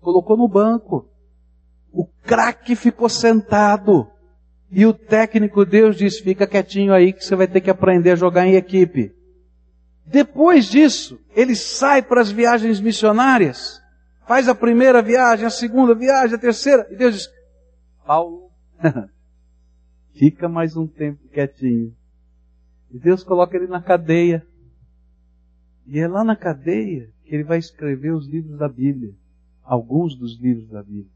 Colocou 0.00 0.36
no 0.36 0.48
banco. 0.48 1.08
O 1.92 2.06
craque 2.06 2.74
ficou 2.74 3.08
sentado. 3.08 4.08
E 4.70 4.86
o 4.86 4.94
técnico 4.94 5.64
Deus 5.64 5.96
disse: 5.96 6.22
fica 6.22 6.46
quietinho 6.46 6.92
aí 6.92 7.12
que 7.12 7.24
você 7.24 7.36
vai 7.36 7.46
ter 7.46 7.60
que 7.60 7.70
aprender 7.70 8.12
a 8.12 8.16
jogar 8.16 8.46
em 8.46 8.54
equipe. 8.54 9.14
Depois 10.06 10.66
disso, 10.66 11.20
ele 11.36 11.54
sai 11.54 12.02
para 12.02 12.20
as 12.20 12.30
viagens 12.30 12.80
missionárias. 12.80 13.81
Faz 14.26 14.48
a 14.48 14.54
primeira 14.54 15.02
viagem, 15.02 15.46
a 15.46 15.50
segunda 15.50 15.94
viagem, 15.94 16.36
a 16.36 16.38
terceira. 16.38 16.86
E 16.90 16.96
Deus 16.96 17.14
diz: 17.14 17.30
Paulo, 18.06 18.50
fica 20.14 20.48
mais 20.48 20.76
um 20.76 20.86
tempo 20.86 21.28
quietinho. 21.28 21.94
E 22.90 22.98
Deus 22.98 23.24
coloca 23.24 23.56
ele 23.56 23.66
na 23.66 23.82
cadeia. 23.82 24.46
E 25.86 25.98
é 25.98 26.06
lá 26.06 26.22
na 26.22 26.36
cadeia 26.36 27.10
que 27.24 27.34
ele 27.34 27.44
vai 27.44 27.58
escrever 27.58 28.12
os 28.12 28.26
livros 28.26 28.58
da 28.58 28.68
Bíblia. 28.68 29.14
Alguns 29.64 30.14
dos 30.14 30.38
livros 30.38 30.68
da 30.68 30.82
Bíblia. 30.82 31.10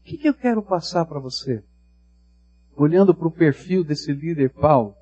O 0.00 0.04
que, 0.04 0.18
que 0.18 0.28
eu 0.28 0.34
quero 0.34 0.62
passar 0.62 1.04
para 1.04 1.20
você? 1.20 1.62
Olhando 2.76 3.14
para 3.14 3.28
o 3.28 3.30
perfil 3.30 3.84
desse 3.84 4.12
líder 4.12 4.50
Paulo, 4.50 4.94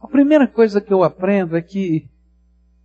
a 0.00 0.06
primeira 0.06 0.46
coisa 0.46 0.80
que 0.80 0.92
eu 0.92 1.02
aprendo 1.02 1.56
é 1.56 1.62
que 1.62 2.08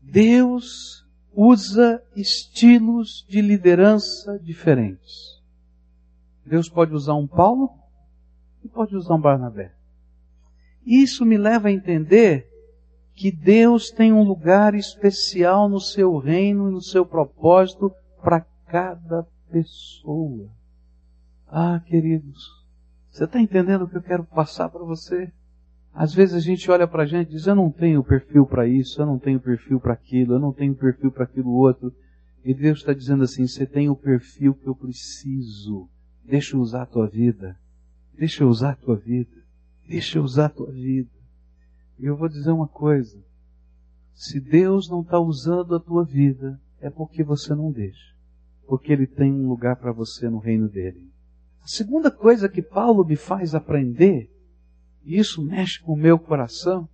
Deus 0.01 1.00
usa 1.33 2.03
estilos 2.15 3.25
de 3.27 3.41
liderança 3.41 4.37
diferentes. 4.39 5.41
Deus 6.45 6.67
pode 6.67 6.93
usar 6.93 7.15
um 7.15 7.27
Paulo 7.27 7.71
e 8.63 8.67
pode 8.67 8.95
usar 8.95 9.15
um 9.15 9.21
Barnabé. 9.21 9.73
Isso 10.85 11.25
me 11.25 11.37
leva 11.37 11.67
a 11.67 11.71
entender 11.71 12.47
que 13.13 13.31
Deus 13.31 13.91
tem 13.91 14.11
um 14.11 14.23
lugar 14.23 14.73
especial 14.73 15.69
no 15.69 15.79
seu 15.79 16.17
reino 16.17 16.69
e 16.69 16.73
no 16.73 16.81
seu 16.81 17.05
propósito 17.05 17.93
para 18.21 18.41
cada 18.67 19.27
pessoa. 19.49 20.49
Ah, 21.47 21.81
queridos, 21.85 22.49
você 23.09 23.25
está 23.25 23.39
entendendo 23.39 23.83
o 23.83 23.87
que 23.87 23.97
eu 23.97 24.01
quero 24.01 24.23
passar 24.23 24.69
para 24.69 24.83
você? 24.83 25.31
Às 25.93 26.13
vezes 26.13 26.35
a 26.35 26.39
gente 26.39 26.69
olha 26.71 26.87
para 26.87 27.03
a 27.03 27.05
gente 27.05 27.29
e 27.29 27.31
diz: 27.31 27.47
Eu 27.47 27.55
não 27.55 27.69
tenho 27.69 28.03
perfil 28.03 28.45
para 28.45 28.67
isso, 28.67 29.01
eu 29.01 29.05
não 29.05 29.19
tenho 29.19 29.39
perfil 29.39 29.79
para 29.79 29.93
aquilo, 29.93 30.33
eu 30.33 30.39
não 30.39 30.53
tenho 30.53 30.73
perfil 30.73 31.11
para 31.11 31.25
aquilo 31.25 31.51
outro. 31.51 31.93
E 32.43 32.53
Deus 32.53 32.79
está 32.79 32.93
dizendo 32.93 33.23
assim: 33.23 33.45
Você 33.45 33.65
tem 33.65 33.89
o 33.89 33.95
perfil 33.95 34.53
que 34.53 34.67
eu 34.67 34.75
preciso. 34.75 35.89
Deixa 36.23 36.55
eu 36.55 36.61
usar 36.61 36.83
a 36.83 36.85
tua 36.85 37.07
vida. 37.07 37.57
Deixa 38.17 38.43
eu 38.43 38.47
usar 38.47 38.71
a 38.71 38.75
tua 38.75 38.95
vida. 38.95 39.35
Deixa 39.87 40.17
eu 40.17 40.23
usar 40.23 40.45
a 40.45 40.49
tua 40.49 40.71
vida. 40.71 41.09
E 41.99 42.05
eu 42.05 42.15
vou 42.15 42.29
dizer 42.29 42.51
uma 42.51 42.67
coisa: 42.67 43.21
se 44.13 44.39
Deus 44.39 44.89
não 44.89 45.01
está 45.01 45.19
usando 45.19 45.75
a 45.75 45.79
tua 45.79 46.05
vida, 46.05 46.59
é 46.79 46.89
porque 46.89 47.23
você 47.23 47.53
não 47.53 47.71
deixa. 47.71 48.15
Porque 48.65 48.93
Ele 48.93 49.05
tem 49.05 49.31
um 49.31 49.49
lugar 49.49 49.75
para 49.75 49.91
você 49.91 50.29
no 50.29 50.39
reino 50.39 50.69
dele. 50.69 51.11
A 51.61 51.67
segunda 51.67 52.09
coisa 52.09 52.49
que 52.49 52.61
Paulo 52.61 53.05
me 53.05 53.15
faz 53.15 53.53
aprender, 53.53 54.31
e 55.03 55.17
isso 55.17 55.41
mexe 55.41 55.79
com 55.81 55.93
o 55.93 55.97
meu 55.97 56.17
coração, 56.17 56.87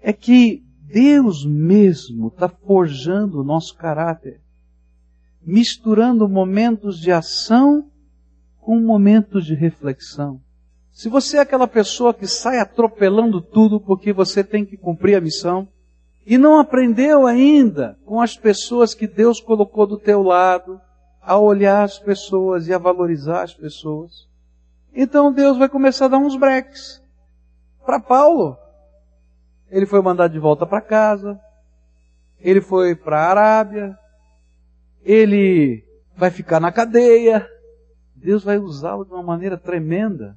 é 0.00 0.12
que 0.12 0.62
Deus 0.80 1.44
mesmo 1.44 2.28
está 2.28 2.48
forjando 2.48 3.40
o 3.40 3.44
nosso 3.44 3.74
caráter, 3.76 4.40
misturando 5.42 6.28
momentos 6.28 6.98
de 6.98 7.10
ação 7.10 7.90
com 8.60 8.78
momentos 8.80 9.44
de 9.44 9.54
reflexão. 9.54 10.40
Se 10.92 11.08
você 11.08 11.38
é 11.38 11.40
aquela 11.40 11.66
pessoa 11.66 12.14
que 12.14 12.26
sai 12.26 12.58
atropelando 12.58 13.40
tudo 13.40 13.80
porque 13.80 14.12
você 14.12 14.44
tem 14.44 14.64
que 14.64 14.76
cumprir 14.76 15.16
a 15.16 15.20
missão, 15.20 15.68
e 16.26 16.38
não 16.38 16.58
aprendeu 16.58 17.26
ainda 17.26 17.98
com 18.04 18.20
as 18.20 18.36
pessoas 18.36 18.94
que 18.94 19.06
Deus 19.06 19.40
colocou 19.40 19.86
do 19.86 19.98
teu 19.98 20.22
lado, 20.22 20.80
a 21.20 21.38
olhar 21.38 21.82
as 21.82 21.98
pessoas 21.98 22.68
e 22.68 22.72
a 22.72 22.78
valorizar 22.78 23.42
as 23.42 23.52
pessoas. 23.52 24.26
Então 24.94 25.32
Deus 25.32 25.58
vai 25.58 25.68
começar 25.68 26.06
a 26.06 26.08
dar 26.08 26.18
uns 26.18 26.36
breaks. 26.36 27.02
Para 27.84 28.00
Paulo, 28.00 28.56
ele 29.70 29.86
foi 29.86 30.00
mandado 30.00 30.32
de 30.32 30.38
volta 30.38 30.66
para 30.66 30.80
casa, 30.80 31.38
ele 32.38 32.60
foi 32.60 32.94
para 32.94 33.18
a 33.18 33.30
Arábia, 33.30 33.98
ele 35.02 35.84
vai 36.16 36.30
ficar 36.30 36.60
na 36.60 36.72
cadeia. 36.72 37.46
Deus 38.14 38.42
vai 38.42 38.58
usá-lo 38.58 39.04
de 39.04 39.12
uma 39.12 39.22
maneira 39.22 39.58
tremenda, 39.58 40.36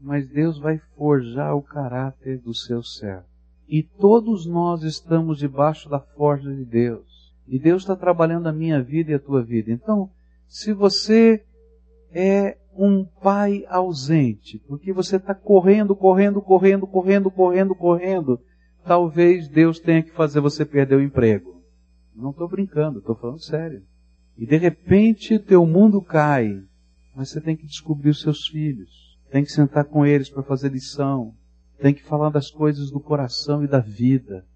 mas 0.00 0.28
Deus 0.28 0.58
vai 0.58 0.78
forjar 0.96 1.54
o 1.54 1.62
caráter 1.62 2.38
do 2.38 2.54
seu 2.54 2.82
servo. 2.82 3.26
E 3.68 3.82
todos 3.82 4.44
nós 4.44 4.82
estamos 4.82 5.38
debaixo 5.38 5.88
da 5.88 6.00
forja 6.00 6.52
de 6.52 6.64
Deus. 6.64 7.32
E 7.46 7.58
Deus 7.58 7.82
está 7.82 7.94
trabalhando 7.94 8.48
a 8.48 8.52
minha 8.52 8.82
vida 8.82 9.12
e 9.12 9.14
a 9.14 9.20
tua 9.20 9.42
vida. 9.42 9.70
Então, 9.70 10.10
se 10.48 10.72
você 10.72 11.44
é 12.12 12.58
um 12.76 13.04
pai 13.04 13.64
ausente, 13.68 14.58
porque 14.66 14.92
você 14.92 15.16
está 15.16 15.34
correndo, 15.34 15.94
correndo, 15.94 16.40
correndo, 16.40 16.86
correndo, 16.86 17.30
correndo, 17.30 17.74
correndo, 17.74 18.40
talvez 18.84 19.48
Deus 19.48 19.78
tenha 19.78 20.02
que 20.02 20.12
fazer 20.12 20.40
você 20.40 20.64
perder 20.64 20.96
o 20.96 21.02
emprego. 21.02 21.62
Não 22.14 22.30
estou 22.30 22.48
brincando, 22.48 22.98
estou 22.98 23.14
falando 23.14 23.42
sério. 23.42 23.82
E 24.36 24.46
de 24.46 24.56
repente 24.56 25.38
teu 25.38 25.66
mundo 25.66 26.00
cai, 26.00 26.62
mas 27.14 27.30
você 27.30 27.40
tem 27.40 27.56
que 27.56 27.66
descobrir 27.66 28.10
os 28.10 28.20
seus 28.20 28.46
filhos, 28.46 29.18
tem 29.30 29.44
que 29.44 29.52
sentar 29.52 29.84
com 29.84 30.06
eles 30.06 30.30
para 30.30 30.42
fazer 30.42 30.70
lição, 30.70 31.34
tem 31.80 31.92
que 31.92 32.02
falar 32.02 32.30
das 32.30 32.50
coisas 32.50 32.90
do 32.90 33.00
coração 33.00 33.62
e 33.64 33.68
da 33.68 33.80
vida. 33.80 34.46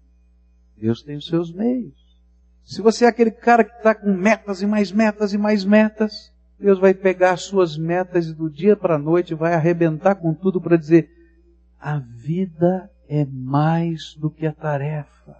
Deus 0.75 1.01
tem 1.01 1.17
os 1.17 1.27
seus 1.27 1.53
meios. 1.53 1.95
Se 2.63 2.81
você 2.81 3.05
é 3.05 3.07
aquele 3.07 3.31
cara 3.31 3.63
que 3.63 3.75
está 3.77 3.95
com 3.95 4.13
metas 4.13 4.61
e 4.61 4.67
mais 4.67 4.91
metas 4.91 5.33
e 5.33 5.37
mais 5.37 5.63
metas, 5.63 6.33
Deus 6.59 6.79
vai 6.79 6.93
pegar 6.93 7.33
as 7.33 7.43
suas 7.43 7.77
metas 7.77 8.27
e 8.27 8.33
do 8.33 8.49
dia 8.49 8.75
para 8.75 8.95
a 8.95 8.99
noite 8.99 9.35
vai 9.35 9.53
arrebentar 9.53 10.15
com 10.15 10.33
tudo 10.33 10.59
para 10.59 10.77
dizer: 10.77 11.09
A 11.79 11.99
vida 11.99 12.89
é 13.07 13.25
mais 13.25 14.15
do 14.15 14.29
que 14.29 14.45
a 14.45 14.51
tarefa. 14.51 15.37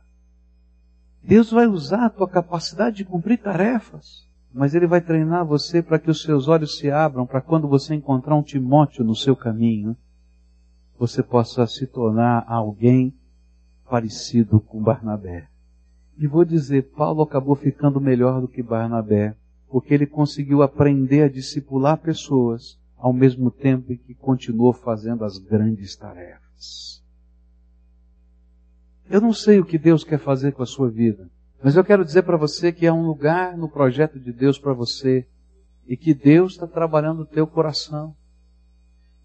Deus 1.23 1.51
vai 1.51 1.67
usar 1.67 2.06
a 2.06 2.10
tua 2.10 2.30
capacidade 2.30 2.97
de 2.97 3.06
cumprir 3.06 3.39
tarefas, 3.39 4.27
mas 4.53 4.73
Ele 4.73 4.88
vai 4.88 5.01
treinar 5.01 5.45
você 5.45 5.82
para 5.82 5.99
que 5.99 6.10
os 6.10 6.21
seus 6.21 6.47
olhos 6.47 6.77
se 6.77 6.89
abram 6.89 7.25
para 7.25 7.41
quando 7.41 7.67
você 7.67 7.95
encontrar 7.95 8.36
um 8.36 8.43
Timóteo 8.43 9.03
no 9.03 9.15
seu 9.15 9.36
caminho, 9.36 9.97
você 10.97 11.21
possa 11.21 11.65
se 11.67 11.86
tornar 11.86 12.45
alguém 12.47 13.13
parecido 13.89 14.60
com 14.60 14.82
Barnabé. 14.82 15.47
E 16.17 16.25
vou 16.25 16.45
dizer, 16.45 16.91
Paulo 16.95 17.21
acabou 17.21 17.56
ficando 17.56 18.01
melhor 18.01 18.41
do 18.41 18.47
que 18.47 18.63
Barnabé, 18.63 19.36
porque 19.69 19.93
ele 19.93 20.06
conseguiu 20.06 20.62
aprender 20.62 21.23
a 21.23 21.30
discipular 21.30 21.97
pessoas 21.97 22.80
ao 22.97 23.13
mesmo 23.13 23.51
tempo 23.51 23.91
em 23.91 23.97
que 23.97 24.13
continuou 24.13 24.73
fazendo 24.73 25.23
as 25.23 25.38
grandes 25.38 25.95
tarefas. 25.95 27.03
Eu 29.10 29.21
não 29.21 29.34
sei 29.34 29.60
o 29.60 29.65
que 29.65 29.77
Deus 29.77 30.03
quer 30.03 30.19
fazer 30.19 30.51
com 30.53 30.63
a 30.63 30.65
sua 30.65 30.89
vida, 30.89 31.30
mas 31.63 31.75
eu 31.75 31.84
quero 31.84 32.03
dizer 32.03 32.23
para 32.23 32.38
você 32.38 32.71
que 32.71 32.88
há 32.88 32.93
um 32.93 33.06
lugar 33.06 33.58
no 33.58 33.69
projeto 33.69 34.19
de 34.19 34.32
Deus 34.32 34.60
para 34.60 34.73
você 34.73 35.25
e 35.88 35.95
que 35.95 36.13
Deus 36.13 36.53
está 36.53 36.67
trabalhando 36.67 37.19
no 37.19 37.25
teu 37.25 37.47
coração. 37.47 38.15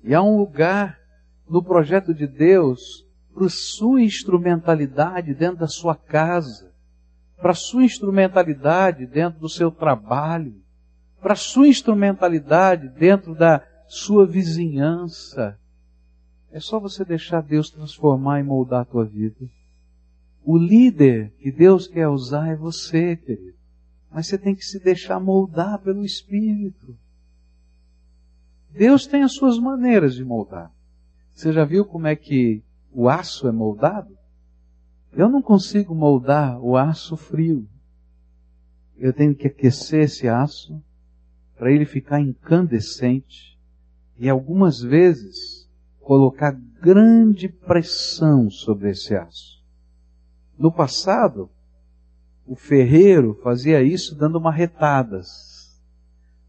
E 0.05 0.14
há 0.14 0.22
um 0.22 0.37
lugar 0.37 0.98
no 1.48 1.62
projeto 1.62 2.14
de 2.14 2.26
Deus 2.26 3.07
para 3.35 3.48
sua 3.48 4.02
instrumentalidade 4.02 5.35
dentro 5.35 5.59
da 5.59 5.66
sua 5.66 5.94
casa 5.94 6.71
para 7.42 7.55
sua 7.55 7.85
instrumentalidade 7.85 9.05
dentro 9.05 9.40
do 9.40 9.48
seu 9.48 9.70
trabalho, 9.70 10.62
para 11.20 11.33
a 11.33 11.37
sua 11.37 11.66
instrumentalidade 11.66 12.88
dentro 12.88 13.35
da 13.35 13.66
sua 13.88 14.24
vizinhança. 14.24 15.59
É 16.52 16.61
só 16.61 16.78
você 16.78 17.05
deixar 17.05 17.42
Deus 17.42 17.68
transformar 17.68 18.38
e 18.38 18.44
moldar 18.44 18.83
a 18.83 18.85
tua 18.85 19.05
vida. 19.05 19.44
O 20.44 20.57
líder 20.57 21.33
que 21.38 21.50
Deus 21.50 21.88
quer 21.88 22.09
usar 22.09 22.48
é 22.48 22.57
você, 22.57 23.16
querido. 23.16 23.57
Mas 24.11 24.26
você 24.26 24.38
tem 24.38 24.55
que 24.55 24.64
se 24.64 24.78
deixar 24.78 25.18
moldar 25.18 25.78
pelo 25.81 26.05
Espírito. 26.05 26.96
Deus 28.70 29.07
tem 29.07 29.22
as 29.22 29.35
suas 29.35 29.59
maneiras 29.59 30.14
de 30.14 30.24
moldar. 30.24 30.70
Você 31.35 31.52
já 31.52 31.64
viu 31.64 31.85
como 31.85 32.07
é 32.07 32.14
que 32.14 32.62
o 32.92 33.09
aço 33.09 33.48
é 33.48 33.52
moldado? 33.52 34.16
Eu 35.14 35.29
não 35.29 35.42
consigo 35.42 35.94
moldar 35.94 36.59
o 36.61 36.77
aço 36.77 37.16
frio. 37.16 37.68
Eu 38.96 39.12
tenho 39.12 39.35
que 39.35 39.46
aquecer 39.46 40.05
esse 40.05 40.27
aço 40.27 40.83
para 41.57 41.70
ele 41.70 41.85
ficar 41.85 42.20
incandescente 42.20 43.59
e 44.16 44.29
algumas 44.29 44.81
vezes 44.81 45.68
colocar 46.01 46.53
grande 46.81 47.48
pressão 47.48 48.51
sobre 48.51 48.90
esse 48.90 49.14
aço. 49.14 49.62
No 50.59 50.72
passado, 50.72 51.51
o 52.46 52.57
ferreiro 52.57 53.38
fazia 53.42 53.83
isso 53.83 54.14
dando 54.14 54.40
marretadas. 54.40 55.81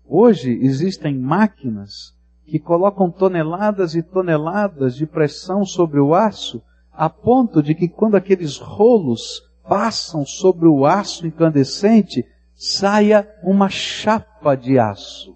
Hoje 0.06 0.52
existem 0.62 1.18
máquinas 1.18 2.16
que 2.46 2.60
colocam 2.60 3.12
toneladas 3.12 3.94
e 3.96 4.02
toneladas 4.02 4.96
de 4.96 5.06
pressão 5.06 5.66
sobre 5.66 6.00
o 6.00 6.14
aço 6.14 6.62
a 6.94 7.10
ponto 7.10 7.62
de 7.62 7.74
que 7.74 7.88
quando 7.88 8.16
aqueles 8.16 8.58
rolos 8.58 9.42
passam 9.68 10.26
sobre 10.26 10.68
o 10.68 10.86
aço 10.86 11.26
incandescente, 11.26 12.26
saia 12.56 13.28
uma 13.44 13.70
chapa 13.70 14.56
de 14.56 14.78
aço, 14.78 15.36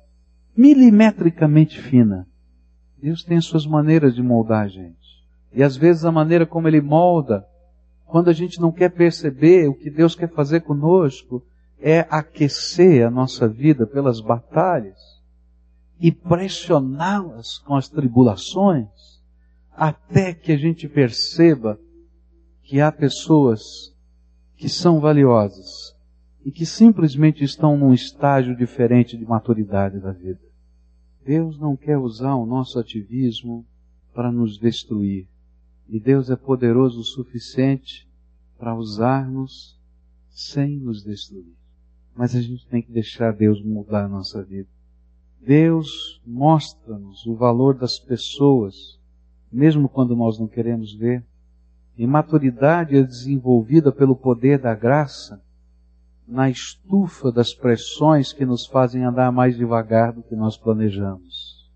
milimetricamente 0.56 1.82
fina. 1.82 2.28
Deus 3.02 3.24
tem 3.24 3.38
as 3.38 3.46
suas 3.46 3.66
maneiras 3.66 4.16
de 4.16 4.22
moldar 4.22 4.66
a 4.66 4.68
gente. 4.68 4.98
E 5.54 5.64
às 5.64 5.76
vezes 5.76 6.06
a 6.06 6.12
maneira 6.12 6.46
como 6.46 6.68
Ele 6.68 6.82
molda, 6.82 7.46
quando 8.06 8.30
a 8.30 8.34
gente 8.34 8.60
não 8.60 8.72
quer 8.72 8.90
perceber 8.90 9.68
o 9.68 9.74
que 9.74 9.90
Deus 9.90 10.16
quer 10.16 10.30
fazer 10.30 10.62
conosco, 10.62 11.44
é 11.80 12.06
aquecer 12.10 13.06
a 13.06 13.12
nossa 13.12 13.48
vida 13.48 13.86
pelas 13.86 14.20
batalhas 14.20 14.98
e 16.00 16.12
pressioná-las 16.12 17.60
com 17.60 17.76
as 17.76 17.88
tribulações 17.90 19.17
até 19.78 20.34
que 20.34 20.52
a 20.52 20.58
gente 20.58 20.90
perceba 20.90 21.80
que 22.64 22.82
há 22.82 22.92
pessoas 22.92 23.62
que 24.56 24.68
são 24.68 25.00
valiosas 25.00 25.96
e 26.44 26.52
que 26.52 26.66
simplesmente 26.66 27.44
estão 27.44 27.78
num 27.78 27.94
estágio 27.94 28.58
diferente 28.58 29.16
de 29.16 29.24
maturidade 29.24 30.00
da 30.00 30.12
vida. 30.12 30.42
Deus 31.24 31.60
não 31.60 31.78
quer 31.78 32.00
usar 32.00 32.34
o 32.34 32.46
nosso 32.46 32.80
ativismo 32.80 33.64
para 34.16 34.32
nos 34.32 34.58
destruir. 34.58 35.28
E 35.88 36.00
Deus 36.00 36.32
é 36.32 36.36
poderoso 36.36 37.02
o 37.02 37.06
suficiente 37.06 38.10
para 38.58 38.76
usar-nos 38.76 39.80
sem 40.28 40.78
nos 40.78 41.04
destruir. 41.04 41.56
Mas 42.16 42.36
a 42.36 42.42
gente 42.42 42.66
tem 42.68 42.82
que 42.82 42.92
deixar 42.92 43.32
Deus 43.32 43.62
mudar 43.62 44.06
a 44.06 44.10
nossa 44.10 44.44
vida. 44.44 44.70
Deus 45.40 46.20
mostra-nos 46.26 47.28
o 47.28 47.36
valor 47.36 47.76
das 47.78 48.00
pessoas 48.00 48.97
mesmo 49.52 49.88
quando 49.88 50.16
nós 50.16 50.40
não 50.40 50.48
queremos 50.48 50.94
ver. 50.94 51.24
E 51.98 52.06
maturidade 52.06 52.96
é 52.96 53.02
desenvolvida 53.02 53.92
pelo 53.92 54.16
poder 54.16 54.60
da 54.60 54.76
graça 54.76 55.42
na 56.28 56.50
estufa 56.50 57.32
das 57.32 57.54
pressões 57.54 58.34
que 58.34 58.46
nos 58.46 58.66
fazem 58.66 59.04
andar 59.04 59.32
mais 59.32 59.56
devagar 59.56 60.12
do 60.12 60.22
que 60.22 60.36
nós 60.36 60.58
planejamos. 60.58 61.72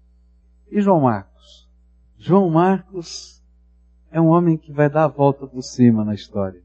E 0.70 0.82
João 0.82 1.02
Marcos? 1.02 1.70
João 2.18 2.50
Marcos 2.50 3.42
é 4.12 4.20
um 4.20 4.28
homem 4.28 4.58
que 4.58 4.72
vai 4.72 4.90
dar 4.90 5.06
a 5.06 5.08
volta 5.08 5.48
por 5.48 5.62
cima 5.62 6.04
na 6.04 6.14
história. 6.14 6.62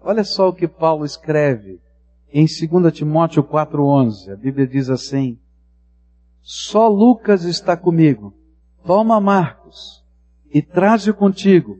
Olha 0.00 0.24
só 0.24 0.48
o 0.48 0.54
que 0.54 0.68
Paulo 0.68 1.04
escreve 1.04 1.80
em 2.32 2.46
2 2.46 2.92
Timóteo 2.94 3.42
4,11. 3.42 4.32
A 4.32 4.36
Bíblia 4.36 4.66
diz 4.66 4.88
assim: 4.88 5.38
Só 6.40 6.88
Lucas 6.88 7.44
está 7.44 7.76
comigo. 7.76 8.32
Toma 8.84 9.20
Marcos 9.20 9.99
e 10.52 10.60
traze-o 10.60 11.14
contigo, 11.14 11.78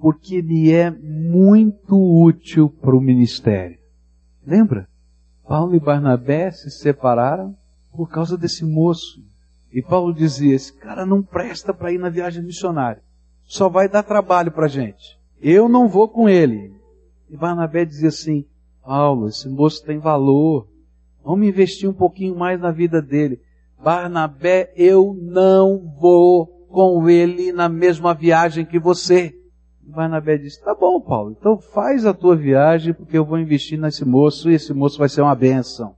porque 0.00 0.36
ele 0.36 0.72
é 0.72 0.90
muito 0.90 1.96
útil 1.96 2.68
para 2.68 2.96
o 2.96 3.00
ministério. 3.00 3.78
Lembra? 4.46 4.88
Paulo 5.46 5.74
e 5.74 5.80
Barnabé 5.80 6.50
se 6.50 6.70
separaram 6.70 7.54
por 7.92 8.08
causa 8.08 8.36
desse 8.36 8.64
moço. 8.64 9.22
E 9.72 9.82
Paulo 9.82 10.14
dizia: 10.14 10.54
esse 10.54 10.72
cara 10.72 11.04
não 11.04 11.22
presta 11.22 11.72
para 11.74 11.92
ir 11.92 11.98
na 11.98 12.08
viagem 12.08 12.42
missionária. 12.42 13.02
Só 13.44 13.68
vai 13.68 13.88
dar 13.88 14.02
trabalho 14.02 14.50
para 14.50 14.66
a 14.66 14.68
gente. 14.68 15.18
Eu 15.40 15.68
não 15.68 15.88
vou 15.88 16.08
com 16.08 16.28
ele. 16.28 16.72
E 17.28 17.36
Barnabé 17.36 17.84
dizia 17.84 18.08
assim: 18.08 18.46
Paulo, 18.82 19.28
esse 19.28 19.48
moço 19.48 19.84
tem 19.84 19.98
valor. 19.98 20.68
Vamos 21.24 21.46
investir 21.46 21.88
um 21.88 21.94
pouquinho 21.94 22.36
mais 22.36 22.60
na 22.60 22.70
vida 22.70 23.00
dele. 23.00 23.40
Barnabé, 23.82 24.72
eu 24.76 25.14
não 25.20 25.78
vou 26.00 26.61
com 26.72 27.08
ele 27.08 27.52
na 27.52 27.68
mesma 27.68 28.14
viagem 28.14 28.64
que 28.64 28.78
você. 28.78 29.32
Barnabé 29.80 30.38
disse: 30.38 30.64
Tá 30.64 30.74
bom, 30.74 31.00
Paulo, 31.00 31.36
então 31.38 31.58
faz 31.58 32.06
a 32.06 32.14
tua 32.14 32.34
viagem, 32.34 32.94
porque 32.94 33.16
eu 33.16 33.24
vou 33.24 33.38
investir 33.38 33.78
nesse 33.78 34.04
moço 34.04 34.50
e 34.50 34.54
esse 34.54 34.72
moço 34.72 34.98
vai 34.98 35.08
ser 35.08 35.20
uma 35.20 35.34
bênção. 35.34 35.94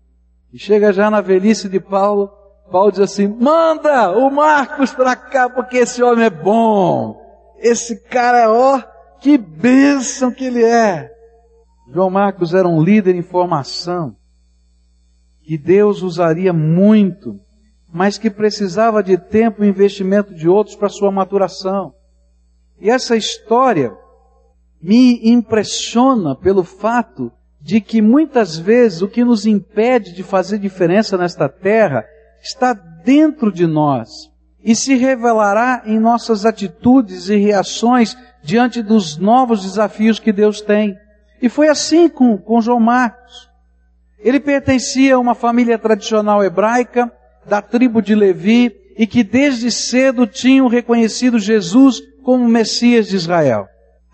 E 0.53 0.59
chega 0.59 0.93
já 0.93 1.11
na 1.11 1.21
velhice 1.21 1.69
de 1.69 1.79
Paulo, 1.81 2.31
Paulo 2.71 2.91
diz 2.91 3.01
assim: 3.01 3.29
Manda 3.29 4.17
o 4.19 4.31
Marcos 4.31 4.93
para 4.93 5.15
cá, 5.15 5.49
porque 5.49 5.79
esse 5.79 6.03
homem 6.03 6.25
é 6.25 6.31
bom. 6.31 7.23
Esse 7.59 8.03
cara, 8.09 8.53
ó, 8.53 8.83
que 9.21 9.39
bênção 9.39 10.33
que 10.33 10.45
ele 10.45 10.65
é. 10.65 11.11
João 11.93 12.11
Marcos 12.11 12.55
era 12.55 12.67
um 12.67 12.83
líder 12.83 13.15
em 13.15 13.23
formação, 13.23 14.17
que 15.43 15.57
Deus 15.57 16.03
usaria 16.03 16.53
muito 16.53 17.39
mas 17.95 18.19
que 18.19 18.29
precisava 18.29 19.05
de 19.05 19.17
tempo 19.17 19.63
e 19.63 19.69
investimento 19.69 20.35
de 20.35 20.49
outros 20.49 20.75
para 20.75 20.89
sua 20.89 21.13
maturação. 21.13 21.95
E 22.81 22.91
essa 22.91 23.17
história 23.17 23.97
me 24.83 25.21
impressiona 25.31 26.35
pelo 26.35 26.65
fato 26.65 27.31
de 27.61 27.81
que 27.81 28.03
muitas 28.03 28.59
vezes 28.59 29.01
o 29.01 29.07
que 29.07 29.25
nos 29.25 29.47
impede 29.47 30.13
de 30.13 30.25
fazer 30.25 30.59
diferença 30.59 31.17
nesta 31.17 31.49
terra 31.49 32.05
está 32.43 32.73
dentro 32.73 33.53
de 33.53 33.65
nós 33.65 34.29
e 34.61 34.75
se 34.75 34.97
revelará 34.97 35.85
em 35.87 36.01
nossas 36.01 36.45
atitudes 36.45 37.29
e 37.29 37.37
reações 37.37 38.17
diante 38.43 38.83
dos 38.83 39.17
novos 39.19 39.63
desafios 39.63 40.19
que 40.19 40.33
Deus 40.33 40.61
tem. 40.61 40.99
E 41.41 41.49
foi 41.49 41.69
assim 41.69 42.09
com, 42.09 42.37
com 42.37 42.61
João 42.61 42.81
Marcos. 42.81 43.49
Ele 44.19 44.41
pertencia 44.41 45.15
a 45.15 45.19
uma 45.21 45.37
família 45.37 45.79
tradicional 45.79 46.43
hebraica, 46.43 47.13
da 47.47 47.61
tribo 47.61 48.01
de 48.01 48.15
Levi 48.15 48.73
e 48.97 49.07
que 49.07 49.23
desde 49.23 49.71
cedo 49.71 50.27
tinham 50.27 50.69
reconhecido 50.69 51.39
Jesus 51.39 52.01
como 52.23 52.49
Messias 52.49 53.09
de 53.09 53.17
Israel. 53.17 53.67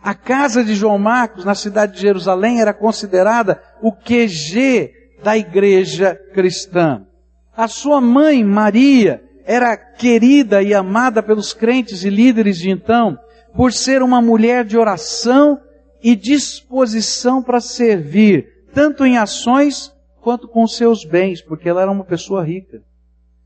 A 0.03 0.15
casa 0.15 0.65
de 0.65 0.75
João 0.75 0.99
Marcos, 0.99 1.45
na 1.45 1.55
cidade 1.55 1.95
de 1.95 2.01
Jerusalém, 2.01 2.61
era 2.61 2.73
considerada 2.73 3.63
o 3.83 3.93
QG 3.93 4.91
da 5.23 5.37
igreja 5.37 6.19
cristã. 6.33 7.03
A 7.55 7.69
sua 7.69 8.01
mãe, 8.01 8.43
Maria, 8.43 9.23
era 9.45 9.77
querida 9.77 10.63
e 10.63 10.73
amada 10.73 11.23
pelos 11.23 11.53
crentes 11.53 12.05
e 12.05 12.09
líderes 12.09 12.59
de 12.59 12.71
então, 12.71 13.19
por 13.55 13.73
ser 13.73 14.03
uma 14.03 14.23
mulher 14.23 14.65
de 14.65 14.79
oração 14.79 15.59
e 16.03 16.17
disposição 16.17 17.43
para 17.43 17.61
servir, 17.61 18.47
tanto 18.73 19.05
em 19.05 19.19
ações 19.19 19.93
quanto 20.23 20.49
com 20.49 20.67
seus 20.67 21.05
bens, 21.05 21.43
porque 21.43 21.69
ela 21.69 21.83
era 21.83 21.91
uma 21.91 22.05
pessoa 22.05 22.43
rica. 22.43 22.81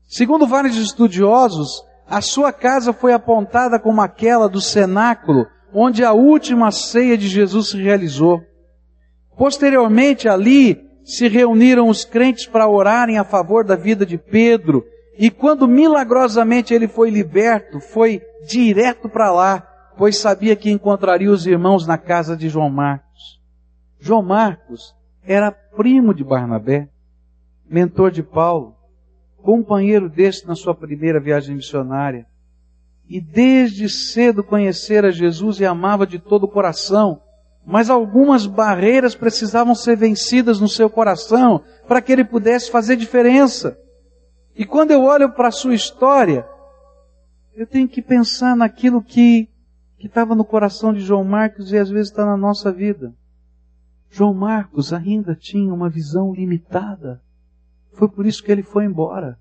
Segundo 0.07 0.45
vários 0.45 0.77
estudiosos, 0.77 1.83
a 2.07 2.21
sua 2.21 2.53
casa 2.53 2.93
foi 2.93 3.13
apontada 3.13 3.79
como 3.79 4.01
aquela 4.01 4.47
do 4.47 4.61
cenáculo, 4.61 5.47
onde 5.73 6.03
a 6.03 6.13
última 6.13 6.71
ceia 6.71 7.17
de 7.17 7.27
Jesus 7.27 7.69
se 7.69 7.81
realizou. 7.81 8.41
Posteriormente, 9.37 10.29
ali 10.29 10.85
se 11.03 11.27
reuniram 11.27 11.89
os 11.89 12.05
crentes 12.05 12.45
para 12.45 12.67
orarem 12.67 13.17
a 13.17 13.23
favor 13.23 13.65
da 13.65 13.75
vida 13.75 14.05
de 14.05 14.17
Pedro, 14.17 14.85
e 15.17 15.29
quando 15.29 15.67
milagrosamente 15.67 16.73
ele 16.73 16.87
foi 16.87 17.09
liberto, 17.09 17.79
foi 17.79 18.21
direto 18.47 19.09
para 19.09 19.31
lá, 19.31 19.67
pois 19.97 20.17
sabia 20.17 20.55
que 20.55 20.71
encontraria 20.71 21.31
os 21.31 21.45
irmãos 21.47 21.87
na 21.87 21.97
casa 21.97 22.35
de 22.35 22.49
João 22.49 22.69
Marcos. 22.69 23.41
João 23.99 24.21
Marcos 24.21 24.95
era 25.23 25.51
primo 25.51 26.13
de 26.13 26.23
Barnabé, 26.23 26.89
mentor 27.67 28.11
de 28.11 28.21
Paulo, 28.21 28.75
companheiro 29.45 30.09
deste 30.09 30.47
na 30.47 30.55
sua 30.55 30.73
primeira 30.73 31.19
viagem 31.19 31.55
missionária. 31.55 32.25
E 33.07 33.21
desde 33.21 33.87
cedo 33.87 34.43
conhecera 34.43 35.11
Jesus 35.11 35.59
e 35.59 35.65
amava 35.65 36.07
de 36.07 36.17
todo 36.17 36.45
o 36.45 36.51
coração, 36.51 37.21
mas 37.63 37.91
algumas 37.91 38.47
barreiras 38.47 39.13
precisavam 39.13 39.75
ser 39.75 39.95
vencidas 39.95 40.59
no 40.59 40.67
seu 40.67 40.89
coração 40.89 41.61
para 41.87 42.01
que 42.01 42.11
ele 42.11 42.25
pudesse 42.25 42.71
fazer 42.71 42.95
diferença. 42.95 43.77
E 44.55 44.65
quando 44.65 44.89
eu 44.89 45.03
olho 45.03 45.31
para 45.31 45.49
a 45.49 45.51
sua 45.51 45.75
história, 45.75 46.47
eu 47.53 47.67
tenho 47.67 47.87
que 47.87 48.01
pensar 48.01 48.55
naquilo 48.55 49.03
que 49.03 49.47
estava 49.99 50.33
no 50.33 50.43
coração 50.43 50.91
de 50.91 51.01
João 51.01 51.23
Marcos 51.23 51.71
e 51.71 51.77
às 51.77 51.89
vezes 51.91 52.09
está 52.09 52.25
na 52.25 52.35
nossa 52.35 52.71
vida. 52.71 53.13
João 54.09 54.33
Marcos 54.33 54.91
ainda 54.91 55.35
tinha 55.35 55.71
uma 55.71 55.89
visão 55.89 56.33
limitada. 56.33 57.21
Foi 57.95 58.07
por 58.09 58.25
isso 58.25 58.43
que 58.43 58.51
ele 58.51 58.63
foi 58.63 58.85
embora. 58.85 59.39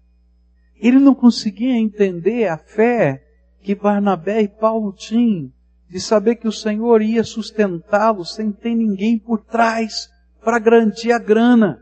Ele 0.76 0.98
não 0.98 1.14
conseguia 1.14 1.76
entender 1.76 2.48
a 2.48 2.56
fé 2.56 3.22
que 3.60 3.74
Barnabé 3.74 4.42
e 4.42 4.48
Paulo 4.48 4.92
tinham 4.92 5.52
de 5.88 6.00
saber 6.00 6.36
que 6.36 6.48
o 6.48 6.52
Senhor 6.52 7.02
ia 7.02 7.22
sustentá-lo 7.22 8.24
sem 8.24 8.50
ter 8.50 8.74
ninguém 8.74 9.18
por 9.18 9.40
trás 9.40 10.08
para 10.42 10.58
garantir 10.58 11.12
a 11.12 11.18
grana. 11.18 11.80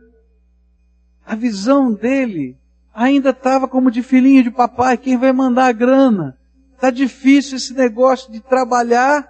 A 1.24 1.34
visão 1.34 1.92
dele 1.92 2.56
ainda 2.94 3.30
estava 3.30 3.66
como 3.66 3.90
de 3.90 4.02
filhinho 4.02 4.42
de 4.42 4.50
papai, 4.50 4.96
quem 4.96 5.16
vai 5.16 5.32
mandar 5.32 5.66
a 5.66 5.72
grana? 5.72 6.38
Tá 6.78 6.90
difícil 6.90 7.56
esse 7.56 7.74
negócio 7.74 8.30
de 8.30 8.40
trabalhar 8.40 9.26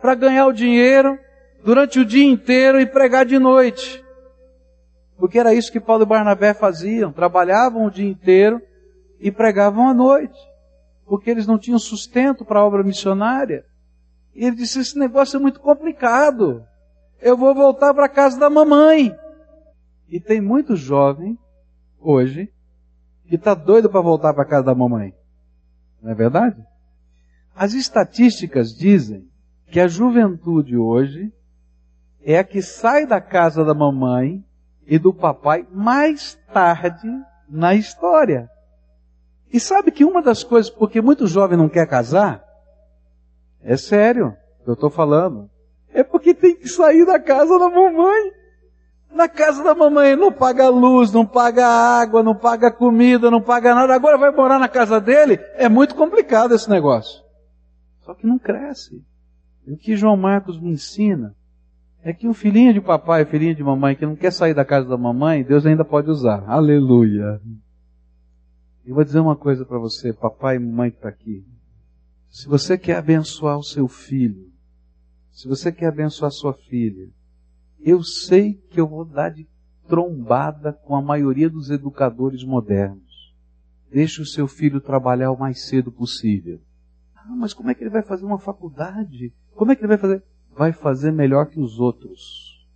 para 0.00 0.14
ganhar 0.14 0.46
o 0.46 0.52
dinheiro 0.52 1.18
durante 1.64 1.98
o 1.98 2.04
dia 2.04 2.24
inteiro 2.24 2.80
e 2.80 2.86
pregar 2.86 3.24
de 3.24 3.38
noite. 3.38 4.01
Porque 5.22 5.38
era 5.38 5.54
isso 5.54 5.70
que 5.70 5.78
Paulo 5.78 6.02
e 6.02 6.06
Barnabé 6.06 6.52
faziam, 6.52 7.12
trabalhavam 7.12 7.86
o 7.86 7.90
dia 7.92 8.10
inteiro 8.10 8.60
e 9.20 9.30
pregavam 9.30 9.88
à 9.88 9.94
noite, 9.94 10.36
porque 11.06 11.30
eles 11.30 11.46
não 11.46 11.60
tinham 11.60 11.78
sustento 11.78 12.44
para 12.44 12.58
a 12.58 12.64
obra 12.66 12.82
missionária. 12.82 13.64
E 14.34 14.44
ele 14.44 14.56
disse: 14.56 14.80
Esse 14.80 14.98
negócio 14.98 15.36
é 15.36 15.40
muito 15.40 15.60
complicado. 15.60 16.66
Eu 17.20 17.36
vou 17.36 17.54
voltar 17.54 17.94
para 17.94 18.06
a 18.06 18.08
casa 18.08 18.36
da 18.36 18.50
mamãe. 18.50 19.14
E 20.08 20.18
tem 20.18 20.40
muito 20.40 20.74
jovem 20.74 21.38
hoje 22.00 22.52
que 23.28 23.36
está 23.36 23.54
doido 23.54 23.88
para 23.88 24.00
voltar 24.00 24.34
para 24.34 24.42
a 24.42 24.48
casa 24.48 24.64
da 24.64 24.74
mamãe. 24.74 25.14
Não 26.02 26.10
é 26.10 26.16
verdade? 26.16 26.60
As 27.54 27.74
estatísticas 27.74 28.74
dizem 28.74 29.30
que 29.68 29.78
a 29.78 29.86
juventude 29.86 30.76
hoje 30.76 31.32
é 32.24 32.40
a 32.40 32.42
que 32.42 32.60
sai 32.60 33.06
da 33.06 33.20
casa 33.20 33.64
da 33.64 33.72
mamãe 33.72 34.44
e 34.86 34.98
do 34.98 35.12
papai 35.12 35.66
mais 35.70 36.38
tarde 36.52 37.08
na 37.48 37.74
história. 37.74 38.48
E 39.52 39.60
sabe 39.60 39.90
que 39.90 40.04
uma 40.04 40.22
das 40.22 40.42
coisas, 40.42 40.70
porque 40.70 41.00
muito 41.00 41.26
jovem 41.26 41.58
não 41.58 41.68
quer 41.68 41.86
casar, 41.86 42.42
é 43.60 43.76
sério, 43.76 44.34
eu 44.66 44.74
estou 44.74 44.90
falando, 44.90 45.50
é 45.92 46.02
porque 46.02 46.34
tem 46.34 46.56
que 46.56 46.68
sair 46.68 47.04
da 47.04 47.20
casa 47.20 47.58
da 47.58 47.68
mamãe. 47.68 48.32
Na 49.10 49.28
casa 49.28 49.62
da 49.62 49.74
mamãe 49.74 50.16
não 50.16 50.32
paga 50.32 50.70
luz, 50.70 51.12
não 51.12 51.26
paga 51.26 51.66
água, 51.66 52.22
não 52.22 52.34
paga 52.34 52.72
comida, 52.72 53.30
não 53.30 53.42
paga 53.42 53.74
nada. 53.74 53.94
Agora 53.94 54.16
vai 54.16 54.30
morar 54.30 54.58
na 54.58 54.68
casa 54.68 54.98
dele? 54.98 55.38
É 55.54 55.68
muito 55.68 55.94
complicado 55.94 56.54
esse 56.54 56.68
negócio. 56.70 57.22
Só 58.00 58.14
que 58.14 58.26
não 58.26 58.38
cresce. 58.38 59.04
E 59.66 59.72
o 59.72 59.76
que 59.76 59.94
João 59.96 60.16
Marcos 60.16 60.58
me 60.58 60.70
ensina 60.70 61.36
é 62.02 62.12
que 62.12 62.26
um 62.26 62.34
filhinho 62.34 62.74
de 62.74 62.80
papai, 62.80 63.24
filhinho 63.24 63.54
de 63.54 63.62
mamãe 63.62 63.94
que 63.94 64.04
não 64.04 64.16
quer 64.16 64.32
sair 64.32 64.54
da 64.54 64.64
casa 64.64 64.88
da 64.88 64.96
mamãe, 64.96 65.44
Deus 65.44 65.64
ainda 65.64 65.84
pode 65.84 66.10
usar. 66.10 66.44
Aleluia. 66.48 67.40
Eu 68.84 68.94
vou 68.94 69.04
dizer 69.04 69.20
uma 69.20 69.36
coisa 69.36 69.64
para 69.64 69.78
você, 69.78 70.12
papai 70.12 70.56
e 70.56 70.58
mamãe 70.58 70.90
que 70.90 70.96
está 70.96 71.08
aqui. 71.08 71.46
Se 72.28 72.48
você 72.48 72.76
quer 72.76 72.96
abençoar 72.96 73.56
o 73.56 73.62
seu 73.62 73.86
filho, 73.86 74.50
se 75.30 75.46
você 75.46 75.70
quer 75.70 75.86
abençoar 75.86 76.32
sua 76.32 76.52
filha, 76.52 77.08
eu 77.80 78.02
sei 78.02 78.54
que 78.54 78.80
eu 78.80 78.86
vou 78.86 79.04
dar 79.04 79.30
de 79.30 79.46
trombada 79.86 80.72
com 80.72 80.96
a 80.96 81.02
maioria 81.02 81.48
dos 81.48 81.70
educadores 81.70 82.42
modernos. 82.42 83.32
Deixe 83.90 84.20
o 84.20 84.26
seu 84.26 84.48
filho 84.48 84.80
trabalhar 84.80 85.30
o 85.30 85.38
mais 85.38 85.66
cedo 85.68 85.92
possível. 85.92 86.60
Ah, 87.14 87.36
mas 87.36 87.54
como 87.54 87.70
é 87.70 87.74
que 87.74 87.82
ele 87.84 87.90
vai 87.90 88.02
fazer 88.02 88.24
uma 88.24 88.38
faculdade? 88.38 89.32
Como 89.54 89.70
é 89.70 89.76
que 89.76 89.82
ele 89.82 89.88
vai 89.88 89.98
fazer? 89.98 90.22
Vai 90.54 90.72
fazer 90.72 91.10
melhor 91.10 91.46
que 91.46 91.60
os 91.60 91.80
outros, 91.80 92.66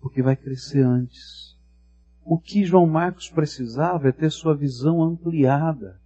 porque 0.00 0.22
vai 0.22 0.36
crescer 0.36 0.82
antes. 0.82 1.56
O 2.24 2.38
que 2.38 2.64
João 2.64 2.86
Marcos 2.86 3.28
precisava 3.28 4.08
é 4.08 4.12
ter 4.12 4.30
sua 4.30 4.54
visão 4.54 5.02
ampliada. 5.02 6.00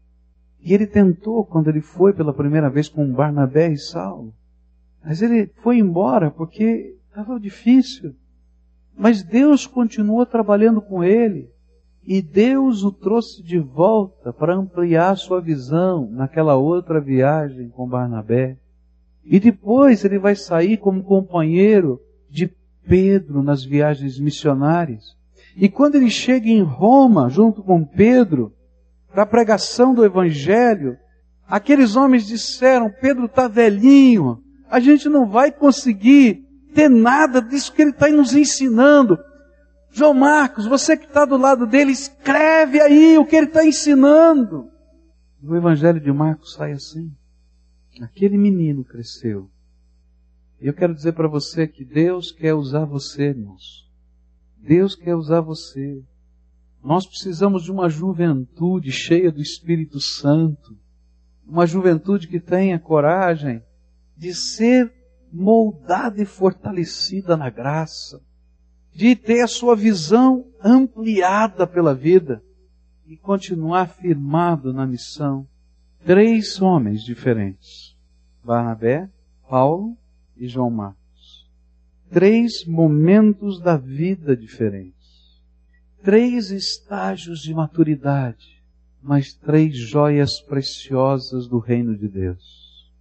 E 0.61 0.72
ele 0.72 0.86
tentou 0.86 1.45
quando 1.45 1.68
ele 1.68 1.82
foi 1.82 2.12
pela 2.12 2.32
primeira 2.32 2.70
vez 2.70 2.88
com 2.88 3.12
Barnabé 3.12 3.70
e 3.70 3.76
Saulo. 3.76 4.32
Mas 5.05 5.20
ele 5.20 5.49
foi 5.62 5.78
embora 5.78 6.30
porque 6.30 6.97
estava 7.09 7.38
difícil. 7.38 8.14
Mas 8.97 9.22
Deus 9.22 9.66
continuou 9.66 10.24
trabalhando 10.24 10.80
com 10.80 11.05
ele. 11.05 11.51
E 12.07 12.22
Deus 12.22 12.82
o 12.84 12.92
trouxe 12.92 13.42
de 13.42 13.59
volta 13.59 14.32
para 14.32 14.55
ampliar 14.55 15.16
sua 15.16 15.40
visão 15.40 16.09
naquela 16.11 16.55
outra 16.55 17.01
viagem 17.01 17.68
com 17.68 17.88
Barnabé. 17.88 18.57
E 19.24 19.40
depois 19.40 20.04
ele 20.04 20.18
vai 20.18 20.36
sair 20.36 20.76
como 20.76 21.02
companheiro 21.02 22.00
de 22.30 22.50
Pedro 22.86 23.42
nas 23.42 23.64
viagens 23.64 24.18
missionárias. 24.18 25.16
E 25.56 25.68
quando 25.68 25.94
ele 25.94 26.10
chega 26.10 26.48
em 26.48 26.62
Roma, 26.62 27.28
junto 27.28 27.62
com 27.62 27.84
Pedro, 27.84 28.52
para 29.12 29.22
a 29.22 29.26
pregação 29.26 29.94
do 29.94 30.04
Evangelho, 30.04 30.96
aqueles 31.46 31.96
homens 31.96 32.26
disseram: 32.26 32.92
Pedro 33.00 33.26
está 33.26 33.46
velhinho, 33.48 34.42
a 34.68 34.80
gente 34.80 35.08
não 35.08 35.28
vai 35.28 35.52
conseguir 35.52 36.44
ter 36.74 36.90
nada 36.90 37.40
disso 37.40 37.72
que 37.72 37.82
ele 37.82 37.92
está 37.92 38.08
nos 38.08 38.34
ensinando. 38.34 39.16
João 39.92 40.12
Marcos, 40.12 40.66
você 40.66 40.96
que 40.96 41.06
está 41.06 41.24
do 41.24 41.36
lado 41.36 41.66
dele, 41.66 41.92
escreve 41.92 42.80
aí 42.80 43.16
o 43.16 43.24
que 43.24 43.36
ele 43.36 43.46
está 43.46 43.64
ensinando. 43.64 44.68
O 45.40 45.54
Evangelho 45.54 46.00
de 46.00 46.12
Marcos 46.12 46.54
sai 46.54 46.72
assim. 46.72 47.12
Aquele 48.01 48.36
menino 48.36 48.84
cresceu. 48.84 49.49
E 50.61 50.66
eu 50.66 50.74
quero 50.74 50.95
dizer 50.95 51.12
para 51.12 51.28
você 51.28 51.66
que 51.66 51.84
Deus 51.84 52.32
quer 52.32 52.55
usar 52.55 52.84
você, 52.84 53.28
irmãos. 53.28 53.88
Deus 54.57 54.95
quer 54.95 55.14
usar 55.14 55.40
você. 55.40 56.03
Nós 56.82 57.07
precisamos 57.07 57.64
de 57.64 57.70
uma 57.70 57.88
juventude 57.88 58.90
cheia 58.90 59.30
do 59.30 59.40
Espírito 59.40 60.01
Santo. 60.01 60.76
Uma 61.47 61.66
juventude 61.66 62.26
que 62.26 62.40
tenha 62.40 62.78
coragem 62.78 63.62
de 64.16 64.34
ser 64.34 64.92
moldada 65.32 66.20
e 66.20 66.24
fortalecida 66.24 67.36
na 67.36 67.51
graça. 67.51 68.20
De 68.92 69.14
ter 69.14 69.42
a 69.42 69.49
sua 69.49 69.76
visão 69.76 70.47
ampliada 70.62 71.66
pela 71.66 71.95
vida 71.95 72.42
e 73.07 73.16
continuar 73.16 73.88
firmado 73.88 74.72
na 74.72 74.86
missão 74.86 75.47
três 76.05 76.61
homens 76.61 77.02
diferentes: 77.02 77.96
Barnabé, 78.44 79.11
Paulo 79.48 79.96
e 80.36 80.46
João 80.46 80.70
Marcos. 80.70 81.50
Três 82.11 82.64
momentos 82.64 83.61
da 83.61 83.76
vida 83.76 84.36
diferentes. 84.36 84.94
Três 86.02 86.50
estágios 86.50 87.40
de 87.40 87.55
maturidade, 87.55 88.62
mas 89.02 89.32
três 89.32 89.76
joias 89.76 90.40
preciosas 90.40 91.48
do 91.48 91.59
reino 91.59 91.96
de 91.96 92.07
Deus. 92.07 92.92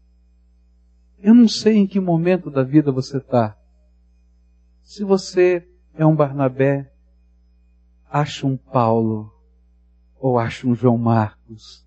Eu 1.19 1.33
não 1.33 1.47
sei 1.47 1.77
em 1.77 1.87
que 1.87 1.99
momento 1.99 2.49
da 2.49 2.63
vida 2.63 2.91
você 2.91 3.17
está. 3.17 3.57
Se 4.81 5.03
você 5.03 5.67
é 5.93 6.05
um 6.05 6.15
Barnabé, 6.15 6.91
acha 8.09 8.47
um 8.47 8.57
Paulo 8.57 9.33
ou 10.19 10.39
acha 10.39 10.67
um 10.67 10.75
João 10.75 10.97
Marcos 10.97 11.83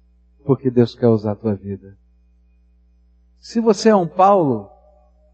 porque 0.47 0.71
Deus 0.71 0.95
quer 0.95 1.09
usar 1.09 1.33
a 1.33 1.37
tua 1.37 1.55
vida. 1.55 1.99
Se 3.39 3.61
você 3.61 3.91
é 3.91 3.97
um 3.97 4.07
Paulo, 4.07 4.71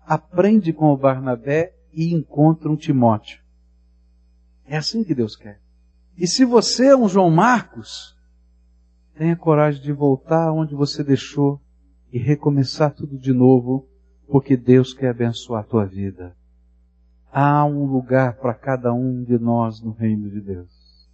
aprende 0.05 0.73
com 0.73 0.87
o 0.87 0.97
Barnabé 0.97 1.75
e 1.93 2.13
encontra 2.15 2.71
um 2.71 2.77
Timóteo. 2.77 3.41
É 4.65 4.77
assim 4.77 5.05
que 5.05 5.15
Deus 5.15 5.37
quer. 5.37 5.61
E 6.17 6.27
se 6.27 6.45
você 6.45 6.87
é 6.87 6.97
um 6.97 7.09
João 7.09 7.31
Marcos, 7.31 8.17
tenha 9.15 9.37
coragem 9.37 9.83
de 9.83 9.93
voltar 9.93 10.51
onde 10.53 10.75
você 10.75 11.05
deixou 11.05 11.61
e 12.13 12.19
recomeçar 12.19 12.95
tudo 12.95 13.19
de 13.19 13.33
novo, 13.33 13.89
porque 14.29 14.57
Deus 14.57 14.93
quer 14.93 15.11
abençoar 15.11 15.61
a 15.61 15.67
tua 15.67 15.87
vida. 15.87 16.37
Há 17.31 17.65
um 17.65 17.85
lugar 17.87 18.35
para 18.37 18.55
cada 18.55 18.93
um 18.93 19.23
de 19.23 19.39
nós 19.39 19.81
no 19.81 19.93
reino 19.93 20.31
de 20.31 20.41
Deus. 20.41 21.09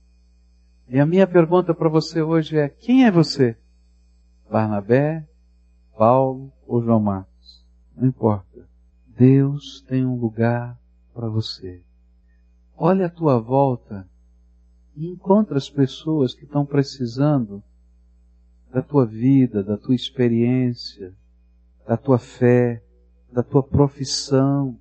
E 0.88 0.98
a 0.98 1.06
minha 1.06 1.26
pergunta 1.26 1.72
para 1.72 1.88
você 1.88 2.22
hoje 2.22 2.56
é: 2.56 2.68
quem 2.68 3.04
é 3.04 3.10
você? 3.10 3.56
Barnabé, 4.50 5.26
Paulo 5.96 6.52
ou 6.66 6.82
João 6.82 7.00
Marcos? 7.00 7.66
Não 7.96 8.08
importa. 8.08 8.68
Deus 9.06 9.84
tem 9.88 10.06
um 10.06 10.16
lugar 10.16 10.78
para 11.12 11.28
você. 11.28 11.82
Olha 12.76 13.06
à 13.06 13.10
tua 13.10 13.40
volta 13.40 14.08
e 14.94 15.08
encontra 15.08 15.56
as 15.56 15.68
pessoas 15.68 16.34
que 16.34 16.44
estão 16.44 16.64
precisando 16.64 17.62
da 18.70 18.82
tua 18.82 19.04
vida, 19.04 19.62
da 19.62 19.76
tua 19.76 19.94
experiência, 19.94 21.14
da 21.86 21.96
tua 21.96 22.18
fé, 22.18 22.82
da 23.32 23.42
tua 23.42 23.62
profissão, 23.62 24.78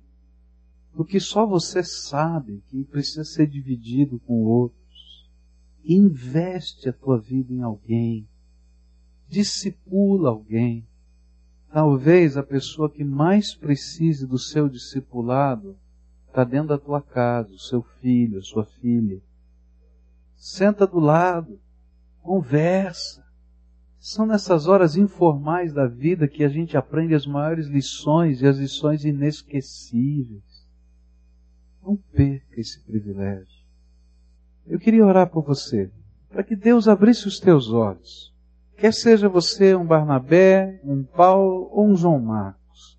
do 0.94 1.04
que 1.04 1.20
só 1.20 1.46
você 1.46 1.82
sabe 1.82 2.62
que 2.68 2.84
precisa 2.84 3.24
ser 3.24 3.46
dividido 3.46 4.18
com 4.20 4.42
outros. 4.42 5.28
Investe 5.84 6.88
a 6.88 6.92
tua 6.92 7.18
vida 7.18 7.52
em 7.52 7.62
alguém. 7.62 8.28
Discipula 9.28 10.30
alguém. 10.30 10.86
Talvez 11.70 12.36
a 12.36 12.42
pessoa 12.42 12.88
que 12.88 13.04
mais 13.04 13.54
precise 13.54 14.26
do 14.26 14.38
seu 14.38 14.68
discipulado 14.68 15.76
está 16.26 16.44
dentro 16.44 16.68
da 16.68 16.78
tua 16.78 17.02
casa, 17.02 17.52
o 17.52 17.58
seu 17.58 17.82
filho, 18.00 18.38
a 18.38 18.42
sua 18.42 18.64
filha. 18.64 19.20
Senta 20.34 20.86
do 20.86 20.98
lado, 20.98 21.60
conversa. 22.22 23.26
São 23.98 24.24
nessas 24.24 24.66
horas 24.66 24.96
informais 24.96 25.72
da 25.72 25.86
vida 25.86 26.28
que 26.28 26.44
a 26.44 26.48
gente 26.48 26.76
aprende 26.76 27.14
as 27.14 27.26
maiores 27.26 27.66
lições 27.66 28.40
e 28.40 28.46
as 28.46 28.56
lições 28.56 29.04
inesquecíveis. 29.04 30.66
Não 31.82 31.96
perca 31.96 32.60
esse 32.60 32.80
privilégio. 32.80 33.58
Eu 34.66 34.78
queria 34.78 35.04
orar 35.04 35.28
por 35.28 35.42
você, 35.42 35.90
para 36.28 36.44
que 36.44 36.54
Deus 36.54 36.86
abrisse 36.86 37.26
os 37.26 37.40
teus 37.40 37.70
olhos. 37.70 38.32
Quer 38.78 38.92
seja 38.92 39.28
você 39.28 39.74
um 39.74 39.84
Barnabé, 39.84 40.80
um 40.84 41.02
Paulo 41.02 41.68
ou 41.72 41.88
um 41.88 41.96
João 41.96 42.20
Marcos, 42.20 42.96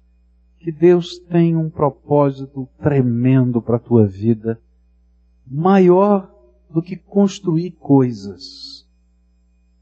que 0.60 0.74
Deus 0.74 1.18
tem 1.20 1.56
um 1.56 1.70
propósito 1.70 2.68
tremendo 2.84 3.62
para 3.62 3.78
a 3.78 3.80
tua 3.80 4.06
vida, 4.06 4.60
maior 5.48 6.30
do 6.70 6.82
que 6.82 6.98
construir 6.98 7.72
coisas 7.72 8.86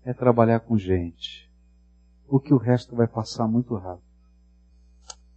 é 0.06 0.14
trabalhar 0.14 0.60
com 0.60 0.78
gente, 0.78 1.52
porque 2.30 2.54
o 2.54 2.58
resto 2.58 2.95
vai 2.95 3.08
passar 3.08 3.48
muito 3.48 3.74
rápido. 3.74 4.04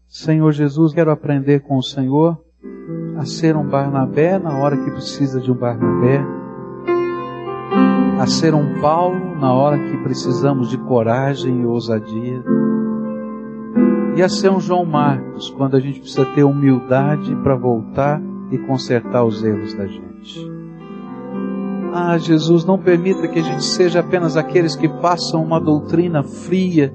Senhor 0.06 0.52
Jesus, 0.52 0.92
quero 0.92 1.10
aprender 1.10 1.60
com 1.60 1.78
o 1.78 1.82
Senhor 1.82 2.44
a 3.16 3.24
ser 3.24 3.56
um 3.56 3.66
Barnabé 3.66 4.38
na 4.38 4.58
hora 4.58 4.76
que 4.76 4.90
precisa 4.90 5.40
de 5.40 5.50
um 5.50 5.56
Barnabé, 5.56 6.22
a 8.20 8.26
ser 8.26 8.54
um 8.54 8.82
Paulo 8.82 9.34
na 9.40 9.50
hora 9.50 9.78
que 9.78 9.96
precisamos 10.02 10.68
de 10.68 10.76
coragem 10.76 11.62
e 11.62 11.64
ousadia, 11.64 12.44
e 14.14 14.22
a 14.22 14.28
ser 14.28 14.50
um 14.50 14.60
João 14.60 14.84
Marcos 14.84 15.48
quando 15.48 15.74
a 15.74 15.80
gente 15.80 16.00
precisa 16.00 16.26
ter 16.26 16.44
humildade 16.44 17.34
para 17.36 17.56
voltar 17.56 18.20
e 18.50 18.58
consertar 18.58 19.24
os 19.24 19.42
erros 19.42 19.72
da 19.72 19.86
gente. 19.86 20.38
Ah, 21.94 22.18
Jesus, 22.18 22.62
não 22.66 22.76
permita 22.76 23.26
que 23.26 23.38
a 23.38 23.42
gente 23.42 23.64
seja 23.64 24.00
apenas 24.00 24.36
aqueles 24.36 24.76
que 24.76 24.86
passam 24.86 25.42
uma 25.42 25.58
doutrina 25.58 26.22
fria, 26.22 26.92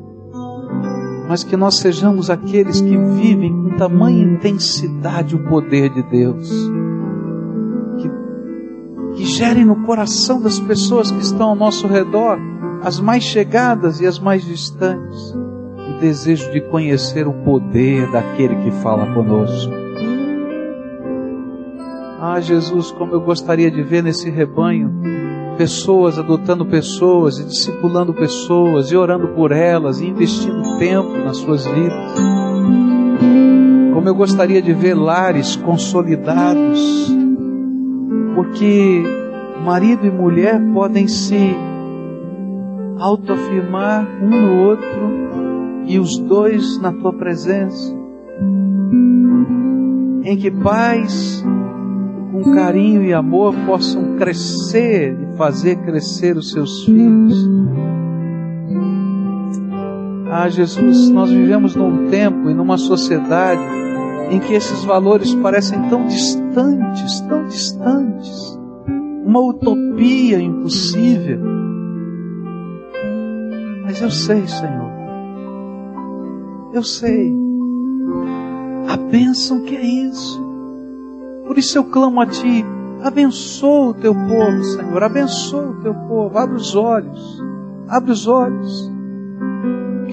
mas 1.27 1.43
que 1.43 1.57
nós 1.57 1.79
sejamos 1.79 2.29
aqueles 2.29 2.81
que 2.81 2.95
vivem 2.95 3.51
com 3.51 3.77
tamanha 3.77 4.23
intensidade 4.23 5.35
o 5.35 5.43
poder 5.45 5.89
de 5.89 6.03
Deus. 6.03 6.84
Que, 9.15 9.25
gerem 9.25 9.65
no 9.65 9.77
coração 9.85 10.41
das 10.41 10.59
pessoas 10.59 11.11
que 11.11 11.21
estão 11.21 11.49
ao 11.49 11.55
nosso 11.55 11.87
redor, 11.87 12.37
as 12.83 12.99
mais 12.99 13.23
chegadas 13.23 14.01
e 14.01 14.05
as 14.05 14.19
mais 14.19 14.43
distantes, 14.43 15.33
o 15.33 15.99
desejo 15.99 16.51
de 16.51 16.61
conhecer 16.61 17.27
o 17.27 17.33
poder 17.33 18.11
daquele 18.11 18.55
que 18.57 18.71
fala 18.71 19.13
conosco 19.13 19.85
ah, 22.27 22.41
Jesus, 22.41 22.91
como 22.91 23.13
eu 23.13 23.21
gostaria 23.21 23.69
de 23.69 23.83
ver 23.83 24.01
nesse 24.01 24.31
rebanho 24.31 24.91
pessoas 25.57 26.17
adotando 26.17 26.65
pessoas 26.65 27.37
e 27.37 27.45
discipulando 27.45 28.13
pessoas 28.13 28.91
e 28.91 28.97
orando 28.97 29.27
por 29.29 29.51
elas 29.51 30.01
e 30.01 30.07
investindo 30.07 30.77
tempo 30.79 31.11
nas 31.23 31.37
suas 31.37 31.65
vidas. 31.65 32.13
Como 33.93 34.09
eu 34.09 34.15
gostaria 34.15 34.61
de 34.61 34.73
ver 34.73 34.95
lares 34.95 35.55
consolidados, 35.55 37.15
porque 38.35 39.01
marido 39.63 40.05
e 40.05 40.11
mulher 40.11 40.61
podem 40.73 41.07
se 41.07 41.55
autoafirmar 42.99 44.07
um 44.21 44.29
no 44.29 44.67
outro 44.67 45.85
e 45.87 45.97
os 45.97 46.17
dois 46.17 46.79
na 46.79 46.91
tua 46.91 47.13
presença. 47.13 47.95
Em 50.23 50.37
que 50.37 50.51
pais 50.51 51.43
com 52.35 52.53
carinho 52.53 53.01
e 53.01 53.13
amor, 53.13 53.55
possam 53.65 54.17
crescer 54.17 55.17
e 55.21 55.37
fazer 55.37 55.77
crescer 55.77 56.35
os 56.35 56.51
seus 56.51 56.83
filhos. 56.83 57.49
Ah, 60.29 60.49
Jesus, 60.49 61.09
nós 61.11 61.31
vivemos 61.31 61.75
num 61.75 62.09
tempo 62.09 62.49
e 62.49 62.53
numa 62.53 62.77
sociedade 62.77 63.84
em 64.29 64.39
que 64.39 64.53
esses 64.53 64.83
valores 64.83 65.33
parecem 65.35 65.89
tão 65.89 66.05
distantes, 66.05 67.19
tão 67.21 67.45
distantes. 67.47 68.59
Uma 69.25 69.39
utopia 69.39 70.39
impossível. 70.39 71.39
Mas 73.83 74.01
eu 74.01 74.11
sei, 74.11 74.47
Senhor. 74.47 74.91
Eu 76.73 76.83
sei. 76.83 77.33
A 78.89 78.97
bênção 78.97 79.61
que 79.61 79.75
é 79.75 79.85
isso. 79.85 80.43
Por 81.47 81.57
isso 81.57 81.77
eu 81.77 81.83
clamo 81.85 82.21
a 82.21 82.25
Ti, 82.25 82.65
abençoa 83.03 83.89
o 83.89 83.93
Teu 83.93 84.13
povo, 84.13 84.63
Senhor, 84.63 85.03
abençoa 85.03 85.69
o 85.69 85.81
Teu 85.81 85.93
povo, 85.93 86.37
abre 86.37 86.55
os 86.55 86.75
olhos, 86.75 87.41
abre 87.87 88.11
os 88.11 88.27
olhos. 88.27 88.94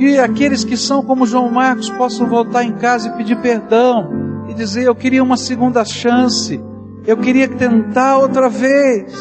Que 0.03 0.19
aqueles 0.19 0.65
que 0.65 0.77
são 0.77 1.01
como 1.01 1.25
João 1.25 1.49
Marcos 1.49 1.89
possam 1.89 2.27
voltar 2.27 2.65
em 2.65 2.73
casa 2.73 3.07
e 3.07 3.13
pedir 3.13 3.41
perdão 3.41 4.45
e 4.49 4.53
dizer: 4.53 4.83
Eu 4.83 4.97
queria 4.97 5.23
uma 5.23 5.37
segunda 5.37 5.85
chance, 5.85 6.61
eu 7.07 7.17
queria 7.17 7.47
tentar 7.47 8.19
outra 8.19 8.49
vez. 8.49 9.15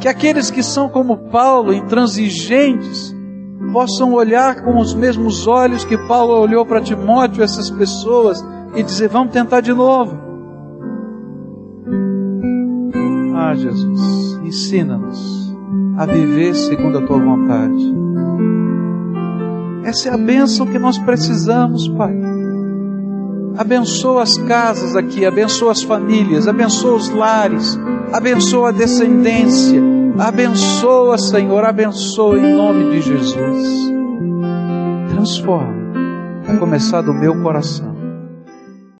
Que 0.00 0.08
aqueles 0.08 0.50
que 0.50 0.62
são 0.62 0.88
como 0.88 1.28
Paulo, 1.28 1.74
intransigentes, 1.74 3.14
possam 3.70 4.14
olhar 4.14 4.62
com 4.62 4.78
os 4.78 4.94
mesmos 4.94 5.46
olhos 5.46 5.84
que 5.84 5.98
Paulo 6.08 6.40
olhou 6.40 6.64
para 6.64 6.80
Timóteo, 6.80 7.42
essas 7.42 7.70
pessoas, 7.70 8.42
e 8.74 8.82
dizer: 8.82 9.10
vamos 9.10 9.30
tentar 9.30 9.60
de 9.60 9.74
novo. 9.74 10.16
Ah, 13.36 13.54
Jesus, 13.54 14.40
ensina-nos 14.42 15.54
a 15.98 16.06
viver 16.06 16.54
segundo 16.54 16.96
a 16.96 17.06
tua 17.06 17.18
vontade. 17.18 18.07
Essa 19.84 20.08
é 20.08 20.14
a 20.14 20.18
bênção 20.18 20.66
que 20.66 20.78
nós 20.78 20.98
precisamos, 20.98 21.88
Pai. 21.88 22.14
Abençoa 23.56 24.22
as 24.22 24.36
casas 24.38 24.94
aqui, 24.94 25.26
abençoa 25.26 25.72
as 25.72 25.82
famílias, 25.82 26.46
abençoa 26.46 26.94
os 26.94 27.08
lares, 27.10 27.78
abençoa 28.12 28.68
a 28.68 28.72
descendência, 28.72 29.82
abençoa, 30.18 31.18
Senhor, 31.18 31.64
abençoa 31.64 32.38
em 32.38 32.54
nome 32.54 32.90
de 32.90 33.00
Jesus. 33.00 33.92
Transforma, 35.10 35.74
a 36.46 36.56
começar 36.56 37.00
do 37.00 37.12
meu 37.12 37.42
coração 37.42 37.97